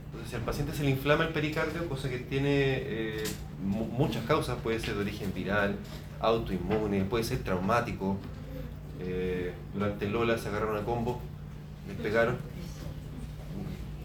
[0.08, 3.24] Entonces, si al paciente se le inflama el pericardio, cosa que tiene eh,
[3.64, 5.76] mu- muchas causas, puede ser de origen viral,
[6.20, 8.18] autoinmune, puede ser traumático.
[9.06, 11.20] Eh, durante Lola se agarraron a combo,
[11.88, 12.38] les pegaron.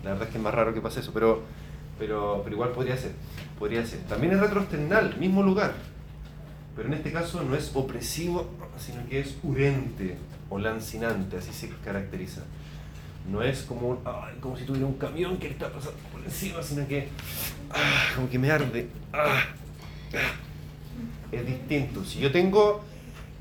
[0.02, 1.42] La verdad es que es más raro que pase eso, pero,
[1.98, 3.12] pero, pero igual podría ser.
[3.58, 4.00] Podría ser.
[4.00, 5.74] También es retroesternal, mismo lugar.
[6.74, 10.16] Pero en este caso no es opresivo, sino que es urente
[10.50, 12.42] o lancinante, así se caracteriza.
[13.30, 16.62] No es como, ay, como si tuviera un camión que le está pasando por encima,
[16.62, 17.08] sino que
[17.70, 18.88] ah, como que me arde.
[19.12, 19.42] ah,
[20.14, 20.34] ah.
[21.30, 22.04] Es distinto.
[22.04, 22.82] Si yo tengo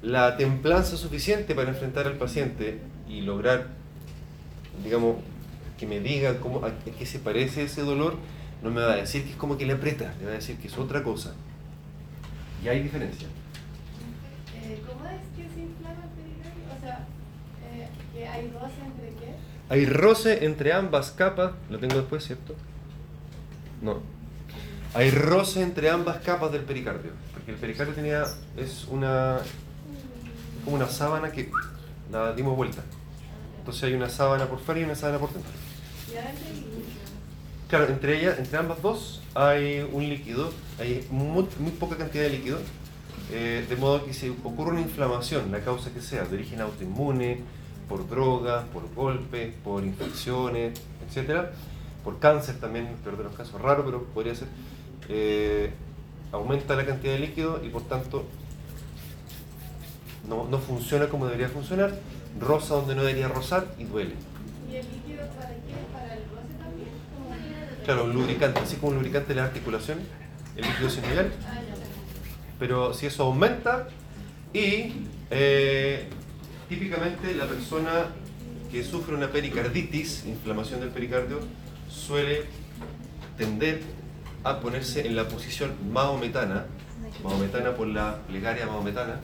[0.01, 3.67] la templanza suficiente para enfrentar al paciente y lograr,
[4.83, 5.17] digamos,
[5.77, 8.15] que me diga cómo, a qué se parece ese dolor,
[8.63, 10.57] no me va a decir que es como que le aprieta, le va a decir
[10.57, 11.33] que es otra cosa.
[12.63, 13.27] Y hay diferencia.
[14.55, 16.63] Eh, ¿Cómo es que se inflama el pericardio?
[16.75, 17.07] O sea,
[17.71, 19.35] eh, que hay roce entre qué?
[19.69, 22.55] Hay roce entre ambas capas, lo tengo después, ¿cierto?
[23.81, 24.01] No.
[24.93, 28.23] Hay roce entre ambas capas del pericardio, porque el pericardio tenía,
[28.55, 29.39] es una,
[30.67, 31.49] como una sábana que
[32.11, 32.83] la dimos vuelta.
[33.59, 35.49] Entonces hay una sábana por fuera y una sábana por dentro.
[37.69, 41.45] Claro, entre ellas, entre ambas dos hay un líquido, hay muy,
[41.79, 42.59] poca cantidad de líquido,
[43.31, 47.39] eh, de modo que si ocurre una inflamación, la causa que sea, de origen autoinmune,
[47.87, 51.53] por drogas, por golpes, por infecciones, etcétera,
[52.03, 54.49] por cáncer también, peor de los casos, raro, pero podría ser,
[55.07, 55.71] eh,
[56.33, 58.25] aumenta la cantidad de líquido y por tanto
[60.27, 61.93] no, no funciona como debería funcionar,
[62.39, 64.13] roza donde no debería rozar y duele.
[64.69, 65.73] ¿Y el líquido para qué?
[65.93, 66.89] ¿Para el roce también?
[67.85, 69.99] Claro, un lubricante, así como un lubricante de la articulación,
[70.55, 71.31] el líquido sinovial.
[71.47, 71.61] Ah.
[72.59, 73.87] Pero si eso aumenta
[74.53, 74.93] y
[75.29, 76.07] eh,
[76.69, 78.07] típicamente la persona
[78.71, 81.39] que sufre una pericarditis, inflamación del pericardio,
[81.89, 82.45] suele
[83.37, 83.81] tender
[84.43, 86.65] a ponerse en la posición maometana,
[87.23, 89.21] maometana por la plegaria maometana.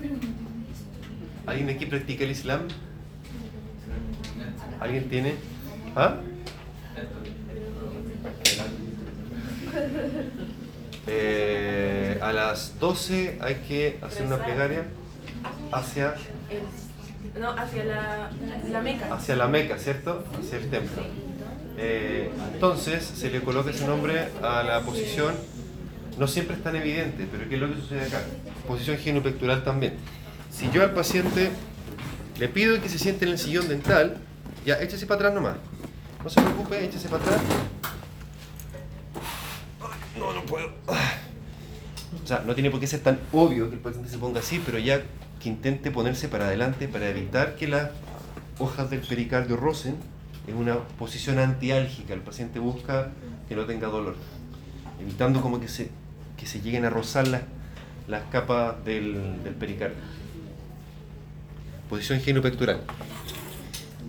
[1.45, 2.61] ¿Alguien aquí practica el Islam?
[4.79, 5.35] ¿Alguien tiene?
[5.95, 6.15] ¿Ah?
[11.07, 14.85] Eh, a las 12 hay que hacer una plegaria
[15.71, 16.15] hacia,
[17.39, 18.29] no, hacia la,
[18.71, 19.13] la meca.
[19.13, 20.23] hacia la Meca, ¿cierto?
[20.39, 21.03] Hacia el templo.
[21.77, 25.33] Eh, entonces se le coloca ese nombre a la posición,
[26.17, 28.21] no siempre es tan evidente, pero ¿qué es lo que sucede acá?
[28.67, 29.95] Posición genopectoral también.
[30.53, 31.49] Si yo al paciente
[32.39, 34.17] le pido que se siente en el sillón dental,
[34.65, 35.55] ya échese para atrás nomás.
[36.23, 37.41] No se preocupe, échese para atrás.
[40.17, 40.67] No, no puedo.
[42.23, 44.61] O sea, no tiene por qué ser tan obvio que el paciente se ponga así,
[44.63, 45.01] pero ya
[45.41, 47.89] que intente ponerse para adelante para evitar que las
[48.59, 49.95] hojas del pericardio rocen
[50.47, 52.13] en una posición antiálgica.
[52.13, 53.09] El paciente busca
[53.49, 54.15] que no tenga dolor,
[55.01, 55.89] evitando como que se,
[56.37, 57.41] que se lleguen a rozar las,
[58.07, 59.97] las capas del, del pericardio.
[61.89, 62.81] Posición genopectoral.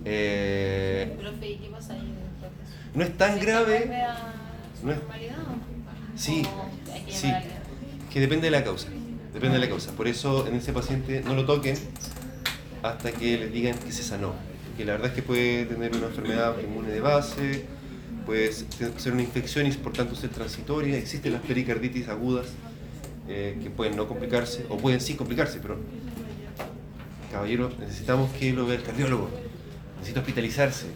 [0.05, 2.75] Eh, Profe, ¿y qué pasa ahí después de eso?
[2.93, 3.79] no es tan grave.
[3.79, 4.33] ¿Vuelve a
[4.79, 4.99] su no es-?
[6.15, 7.31] Sí, ¿O hay que sí.
[8.11, 8.87] Que depende de la causa.
[9.33, 9.91] Depende de la causa.
[9.91, 11.75] Por eso en ese paciente no lo toquen
[12.83, 14.33] hasta que les digan que se sanó.
[14.77, 17.65] Que la verdad es que puede tener una enfermedad inmune de base,
[18.25, 20.97] puede ser una infección y por tanto ser transitoria.
[20.97, 22.47] Existen las pericarditis agudas
[23.27, 25.77] eh, que pueden no complicarse o pueden sí complicarse, pero
[27.35, 29.29] caballero, necesitamos que lo vea el cardiólogo.
[29.97, 30.87] Necesita hospitalizarse.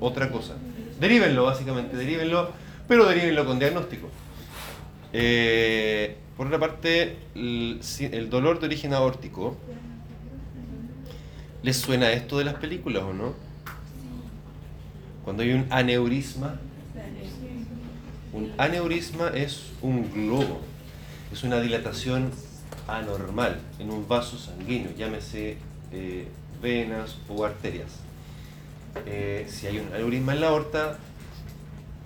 [0.00, 0.54] Otra cosa.
[0.98, 2.50] Derívenlo, básicamente, derívenlo,
[2.88, 4.08] pero derívenlo con diagnóstico.
[5.12, 9.56] Eh, por otra parte, el, el dolor de origen aórtico.
[11.62, 13.34] ¿Les suena esto de las películas o no?
[15.24, 16.58] Cuando hay un aneurisma.
[18.32, 20.62] Un aneurisma es un globo,
[21.30, 22.30] es una dilatación
[22.88, 25.56] anormal en un vaso sanguíneo, llámese
[25.92, 26.26] eh,
[26.60, 28.00] venas o arterias.
[29.06, 30.98] Eh, si hay un aneurisma en la aorta,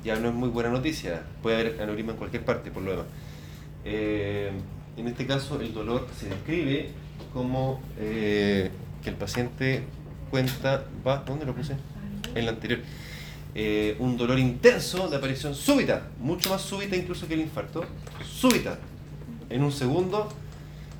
[0.04, 1.22] ya no es muy buena noticia.
[1.42, 3.06] Puede haber aneurisma en cualquier parte, por lo demás.
[3.84, 4.52] Eh,
[4.96, 6.90] en este caso, el dolor se describe
[7.32, 8.70] como eh,
[9.02, 9.84] que el paciente
[10.30, 11.76] cuenta, va, ¿dónde lo puse?
[12.34, 12.80] En la anterior.
[13.54, 17.84] Eh, un dolor intenso de aparición súbita, mucho más súbita incluso que el infarto,
[18.24, 18.78] súbita.
[19.48, 20.28] En un segundo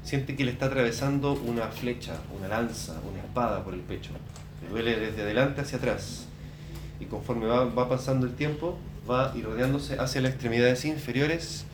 [0.06, 4.12] siente que le está atravesando una flecha, una lanza, una espada por el pecho.
[4.62, 6.28] Le duele desde adelante hacia atrás.
[7.00, 8.78] Y conforme va, pasando el tiempo,
[9.10, 11.64] va irradiándose hacia las extremidades inferiores,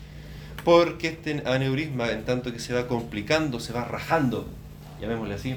[0.64, 4.46] porque este aneurisma, en tanto que se va complicando, se va rajando,
[4.98, 5.56] llamémosle así,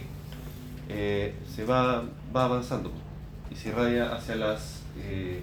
[0.90, 2.04] eh, se va,
[2.36, 2.92] va avanzando
[3.50, 5.42] y se irradia hacia las, eh,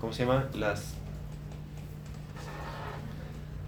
[0.00, 0.48] ¿cómo se llama?
[0.54, 0.94] Las,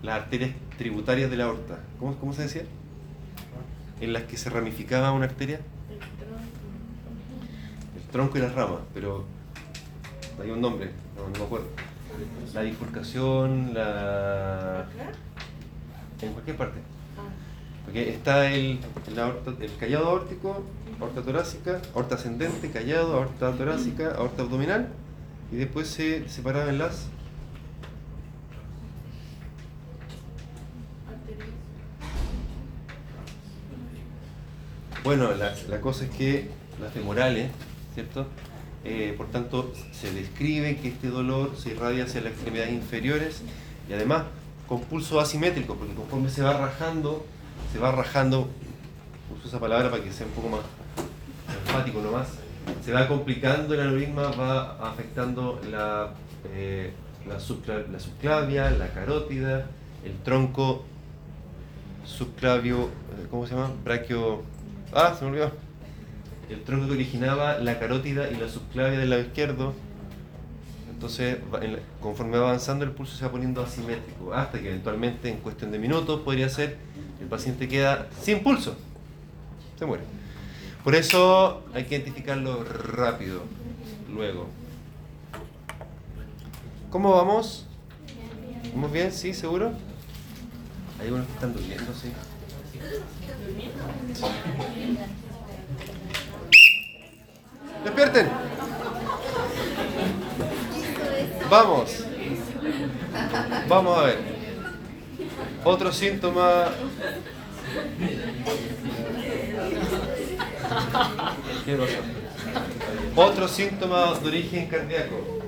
[0.03, 1.79] las arterias tributarias de la aorta.
[1.99, 2.63] ¿Cómo, cómo se decía?
[4.03, 5.61] En las que se ramificaba una arteria.
[7.97, 9.25] El tronco y las ramas, pero
[10.43, 11.67] hay un nombre, no, me acuerdo.
[12.53, 14.87] La bifurcación, la...
[16.21, 16.79] En cualquier parte.
[17.85, 20.63] Porque está el, el, aorta- el callado aórtico,
[21.01, 24.89] aorta torácica, aorta ascendente, callado, aorta torácica, aorta abdominal,
[25.51, 27.07] y después se separaba en las
[35.05, 36.49] Bueno, la, cosa es que
[36.81, 37.51] las femorales,
[37.95, 38.27] ¿cierto?
[38.85, 43.43] Eh, por tanto, se describe que este dolor se irradia hacia las extremidades inferiores
[43.89, 44.25] y además
[44.69, 47.25] con pulso asimétrico, porque conforme se va rajando,
[47.73, 48.49] se va rajando,
[49.37, 50.61] uso esa palabra para que sea un poco más
[51.67, 52.29] enfático nomás,
[52.85, 56.15] se va complicando el aneurisma, va afectando la,
[56.55, 56.93] eh,
[57.29, 59.67] la, subcla- la subclavia, la carótida,
[60.05, 60.85] el tronco
[62.05, 63.73] subclavio, eh, ¿cómo se llama?
[63.85, 64.43] Braquio...
[64.95, 65.53] Ah, se me olvidó.
[66.51, 69.73] El tronco que originaba la carótida y la subclavia del lado izquierdo.
[70.91, 71.39] Entonces,
[72.01, 75.79] conforme va avanzando, el pulso se va poniendo asimétrico, hasta que eventualmente, en cuestión de
[75.79, 76.77] minutos, podría ser,
[77.21, 78.77] el paciente queda sin pulso.
[79.79, 80.05] Se muere.
[80.85, 83.43] Por eso hay que identificarlo rápido,
[84.13, 84.49] luego.
[86.91, 87.67] ¿Cómo vamos?
[88.75, 89.11] ¿Vamos bien?
[89.11, 89.33] ¿Sí?
[89.33, 89.73] ¿Seguro?
[91.01, 92.13] Hay unos que están durmiendo, sí.
[97.85, 98.29] ¡Despierten!
[101.51, 102.05] Vamos.
[103.69, 104.19] Vamos a ver.
[105.65, 106.69] Otro síntoma.
[113.15, 115.43] Otro síntoma de origen cardíaco.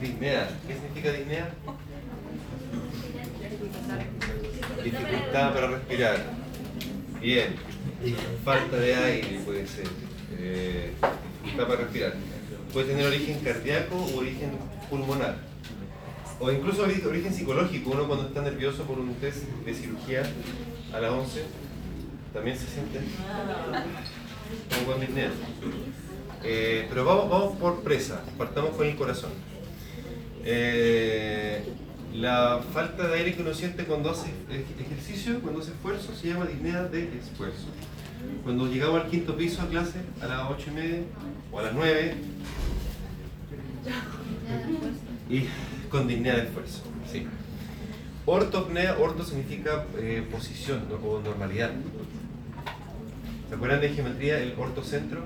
[0.00, 0.48] Disnea.
[0.66, 1.48] ¿Qué significa disnea?
[4.90, 6.16] Dificultad para respirar.
[7.20, 7.54] Bien.
[8.44, 9.86] Falta de aire puede ser.
[10.38, 10.92] Eh,
[11.42, 12.14] dificultad para respirar.
[12.72, 14.50] Puede tener origen cardíaco o origen
[14.88, 15.38] pulmonar.
[16.38, 17.90] O incluso ori- origen psicológico.
[17.90, 20.22] Uno cuando está nervioso por un test de cirugía
[20.92, 21.42] a las 11
[22.32, 23.00] también se siente
[24.74, 25.30] como con disnea.
[26.44, 28.22] Eh, pero vamos, vamos por presa.
[28.38, 29.30] Partamos con el corazón.
[30.44, 31.64] Eh,
[32.16, 36.28] la falta de aire que uno siente cuando hace ej- ejercicio, cuando hace esfuerzo, se
[36.28, 37.66] llama disnea de esfuerzo.
[38.42, 40.98] Cuando llegamos al quinto piso a clase, a las ocho y media
[41.52, 42.14] o a las 9,
[45.28, 45.44] y
[45.90, 46.82] con disnea de esfuerzo.
[47.10, 47.26] Sí.
[48.24, 50.96] Ortopnea, orto significa eh, posición ¿no?
[50.96, 51.70] o normalidad.
[53.48, 54.38] ¿Se acuerdan de geometría?
[54.40, 55.22] El ortocentro,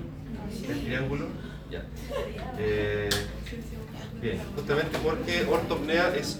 [0.69, 1.27] el triángulo.
[1.71, 1.85] Ya.
[2.59, 3.09] Eh,
[4.21, 6.37] bien, justamente porque ortopnea es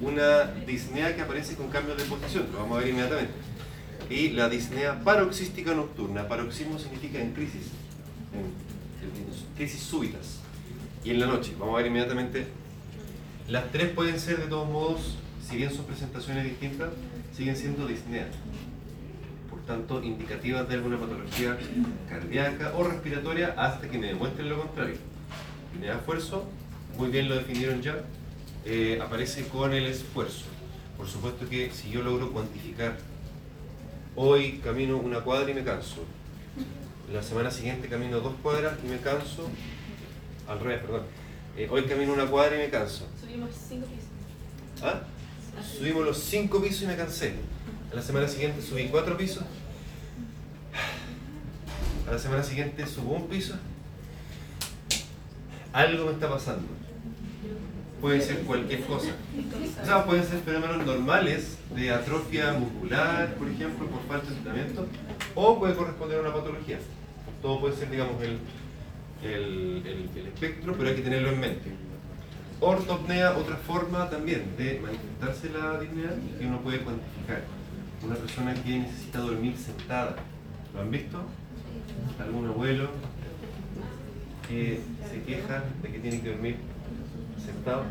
[0.00, 3.34] una disnea que aparece con cambios de posición, lo vamos a ver inmediatamente.
[4.08, 7.68] Y la disnea paroxística nocturna, paroxismo significa en crisis,
[8.32, 10.40] en, crisis súbitas.
[11.04, 12.46] Y en la noche, vamos a ver inmediatamente,
[13.48, 15.16] las tres pueden ser de todos modos,
[15.48, 16.90] si bien son presentaciones distintas,
[17.36, 18.28] siguen siendo disneas.
[19.50, 21.58] Por tanto, indicativas de alguna patología
[22.08, 24.96] cardíaca o respiratoria hasta que me demuestren lo contrario.
[25.72, 26.44] Disnea esfuerzo,
[26.96, 28.04] muy bien lo definieron ya,
[28.64, 30.44] eh, aparece con el esfuerzo.
[30.96, 32.98] Por supuesto que si yo logro cuantificar,
[34.16, 36.04] hoy camino una cuadra y me canso,
[37.12, 39.48] la semana siguiente camino dos cuadras y me canso,
[40.48, 41.02] al revés, perdón,
[41.56, 43.06] Eh, hoy camino una cuadra y me canso.
[43.20, 44.08] Subimos cinco pisos.
[44.82, 45.02] ¿Ah?
[45.76, 47.34] Subimos los cinco pisos y me cansé.
[47.92, 49.42] A la semana siguiente subí cuatro pisos.
[52.08, 53.54] A la semana siguiente subo un piso.
[55.72, 56.66] Algo me está pasando.
[58.00, 59.10] Puede ser cualquier cosa.
[59.82, 64.86] O sea, pueden ser fenómenos normales de atrofia muscular, por ejemplo, por falta de tratamiento,
[65.34, 66.78] o puede corresponder a una patología.
[67.42, 68.38] Todo puede ser, digamos, el,
[69.22, 71.70] el, el- el espectro, pero hay que tenerlo en mente.
[72.60, 77.42] Ortopnea, otra forma también de manifestarse la disnea y que uno puede cuantificar.
[78.02, 80.16] Una persona que necesita dormir sentada.
[80.74, 81.20] ¿Lo han visto?
[82.18, 82.88] ¿Algún abuelo
[84.48, 84.80] que
[85.10, 86.56] se queja de que tiene que dormir
[87.40, 87.82] sentado?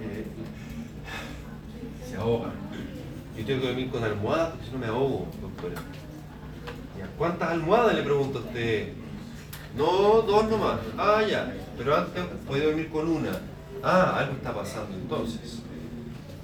[0.00, 0.26] Eh,
[2.08, 2.50] se ahoga.
[3.36, 5.74] Yo tengo que dormir con almohadas porque si no me ahogo, doctora.
[6.98, 8.92] Ya, ¿Cuántas almohadas le pregunto a usted?
[9.76, 10.78] No, dos nomás.
[10.96, 11.52] Ah, ya.
[11.76, 13.32] Pero antes puede dormir con una.
[13.82, 15.60] Ah, algo está pasando entonces.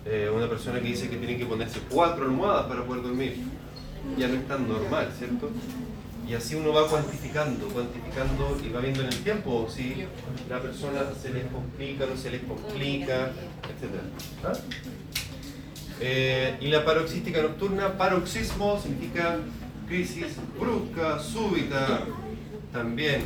[0.04, 3.36] Eh, una persona que dice que tiene que ponerse cuatro almohadas para poder dormir.
[4.18, 5.48] Ya no es tan normal, ¿cierto?
[6.28, 10.04] Y así uno va cuantificando, cuantificando y va viendo en el tiempo si
[10.48, 13.32] la persona se les complica, no se les complica,
[13.66, 13.90] etc.
[14.44, 14.52] ¿Ah?
[16.00, 19.38] Eh, y la paroxística nocturna, paroxismo significa
[19.86, 22.06] crisis brusca, súbita,
[22.72, 23.22] también.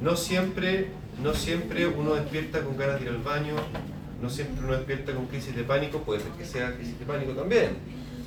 [0.00, 0.88] No siempre,
[1.22, 3.54] no siempre uno despierta con ganas de ir al baño,
[4.22, 7.32] no siempre uno despierta con crisis de pánico, puede ser que sea crisis de pánico
[7.32, 7.76] también,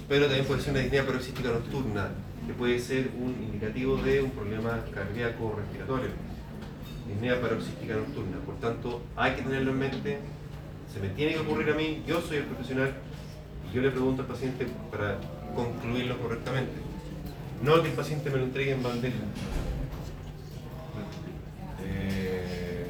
[0.08, 2.10] pero también puede ser una disnea paroxística nocturna,
[2.48, 6.10] que puede ser un indicativo de un problema cardíaco o respiratorio.
[7.08, 10.20] Disnea paroxística nocturna, por tanto hay que tenerlo en mente,
[10.91, 12.93] se me tiene que ocurrir a mí, yo soy el profesional,
[13.70, 15.20] y yo le pregunto al paciente para
[15.54, 16.72] concluirlo correctamente.
[17.62, 19.16] No que el paciente me lo entregue en bandeja.
[21.84, 22.86] Eh,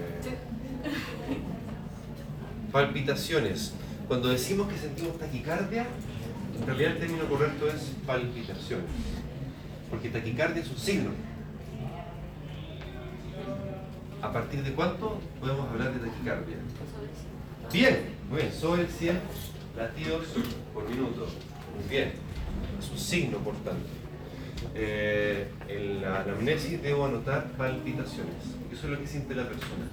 [2.72, 3.74] palpitaciones.
[4.08, 5.88] Cuando decimos que sentimos taquicardia,
[6.60, 8.86] en realidad el término correcto es palpitaciones.
[9.90, 11.10] Porque taquicardia es un signo.
[14.22, 16.58] ¿A partir de cuánto podemos hablar de taquicardia?
[17.72, 19.20] Bien, muy bien, sobre 100
[19.78, 20.26] latidos
[20.74, 21.28] por minuto.
[21.76, 22.14] Muy bien,
[22.80, 23.88] es un signo por tanto.
[24.74, 28.36] Eh, en la anamnesis debo anotar palpitaciones.
[28.72, 29.86] Eso es lo que siente la persona.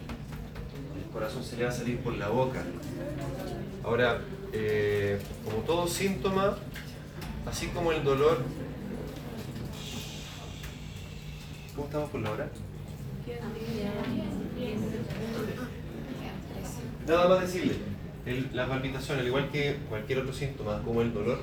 [0.97, 2.63] El corazón se le va a salir por la boca.
[3.85, 4.21] Ahora,
[4.53, 6.57] eh, como todo síntoma,
[7.47, 8.43] así como el dolor.
[11.75, 12.49] ¿Cómo estamos por la hora?
[17.07, 17.75] Nada más decirle,
[18.27, 21.39] el- la palpitación, al igual que cualquier otro síntoma, como el dolor,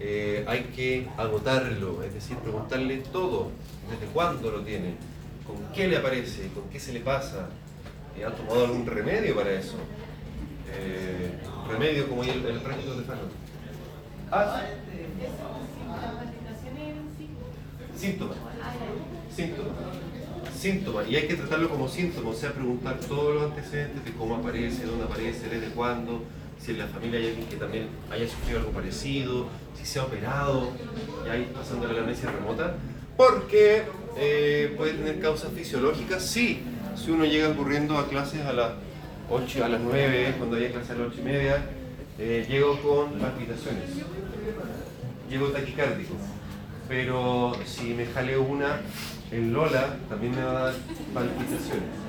[0.00, 3.50] eh, hay que agotarlo, es decir, preguntarle todo,
[3.90, 4.94] desde cuándo lo tiene,
[5.46, 7.48] con qué le aparece, con qué se le pasa,
[8.16, 9.74] Eh, ¿han tomado algún remedio para eso?
[10.72, 11.32] Eh,
[11.68, 13.22] remedio como el, el régimen de Fano.
[14.30, 14.62] Ah,
[16.00, 18.24] ¿La palpitación es un signo?
[19.34, 19.70] Síntoma,
[20.56, 24.36] síntoma, y hay que tratarlo como síntoma, o sea, preguntar todos los antecedentes de cómo
[24.36, 26.22] aparece, dónde aparece, desde cuándo,
[26.60, 30.04] si en la familia hay alguien que también haya sufrido algo parecido, si se ha
[30.04, 30.70] operado,
[31.26, 32.76] y ahí pasando la amnesia remota,
[33.16, 33.82] porque
[34.16, 36.62] eh, puede tener causas fisiológicas, sí,
[36.96, 38.72] si uno llega ocurriendo a clases a las
[39.30, 41.66] 8, a las 9, cuando haya clases a las 8 y media,
[42.18, 43.90] eh, llego con palpitaciones,
[45.28, 46.14] llego taquicárdico,
[46.88, 48.80] pero si me jaleo una
[49.30, 50.74] en Lola, también me va a dar
[51.12, 52.04] palpitaciones.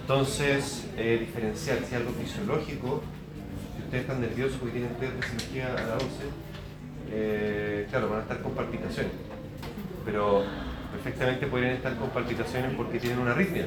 [0.00, 3.02] Entonces, eh, diferenciar si algo fisiológico,
[3.76, 6.06] si ustedes están nerviosos porque tienen test de cirugía a las 11,
[7.10, 9.12] eh, claro, van a estar con palpitaciones.
[10.04, 10.44] Pero
[10.92, 13.66] perfectamente podrían estar con palpitaciones porque tienen una arritmia.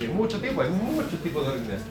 [0.00, 1.82] Hay mucho tipo, hay muchos tipos de arritmias.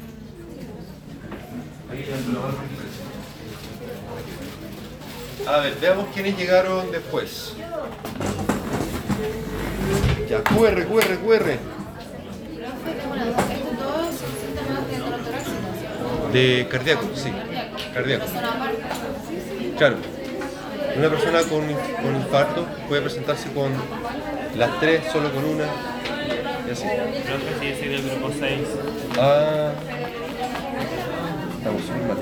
[5.48, 7.56] A ver, veamos quiénes llegaron después.
[10.30, 11.40] Ya, QR, QR, QR.
[11.40, 11.60] Profe,
[13.00, 13.44] tengo una duda.
[13.54, 17.32] ¿Estos todos son síntomas de cardíaco, sí.
[17.94, 18.26] Cardíaco.
[19.78, 19.96] Claro.
[20.98, 21.62] Una persona con,
[22.04, 23.72] con infarto puede presentarse con
[24.58, 25.66] las tres, solo con una.
[26.68, 26.84] Y así.
[26.84, 28.60] Creo que sí, soy del grupo 6.
[29.20, 29.72] Ah.
[31.58, 32.18] Estamos súper mal.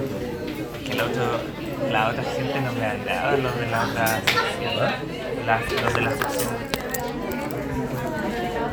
[0.86, 1.26] Que la, otro,
[1.92, 4.76] la otra gente no me agrada, los de la otra sección.
[5.48, 6.85] Las- los de la sección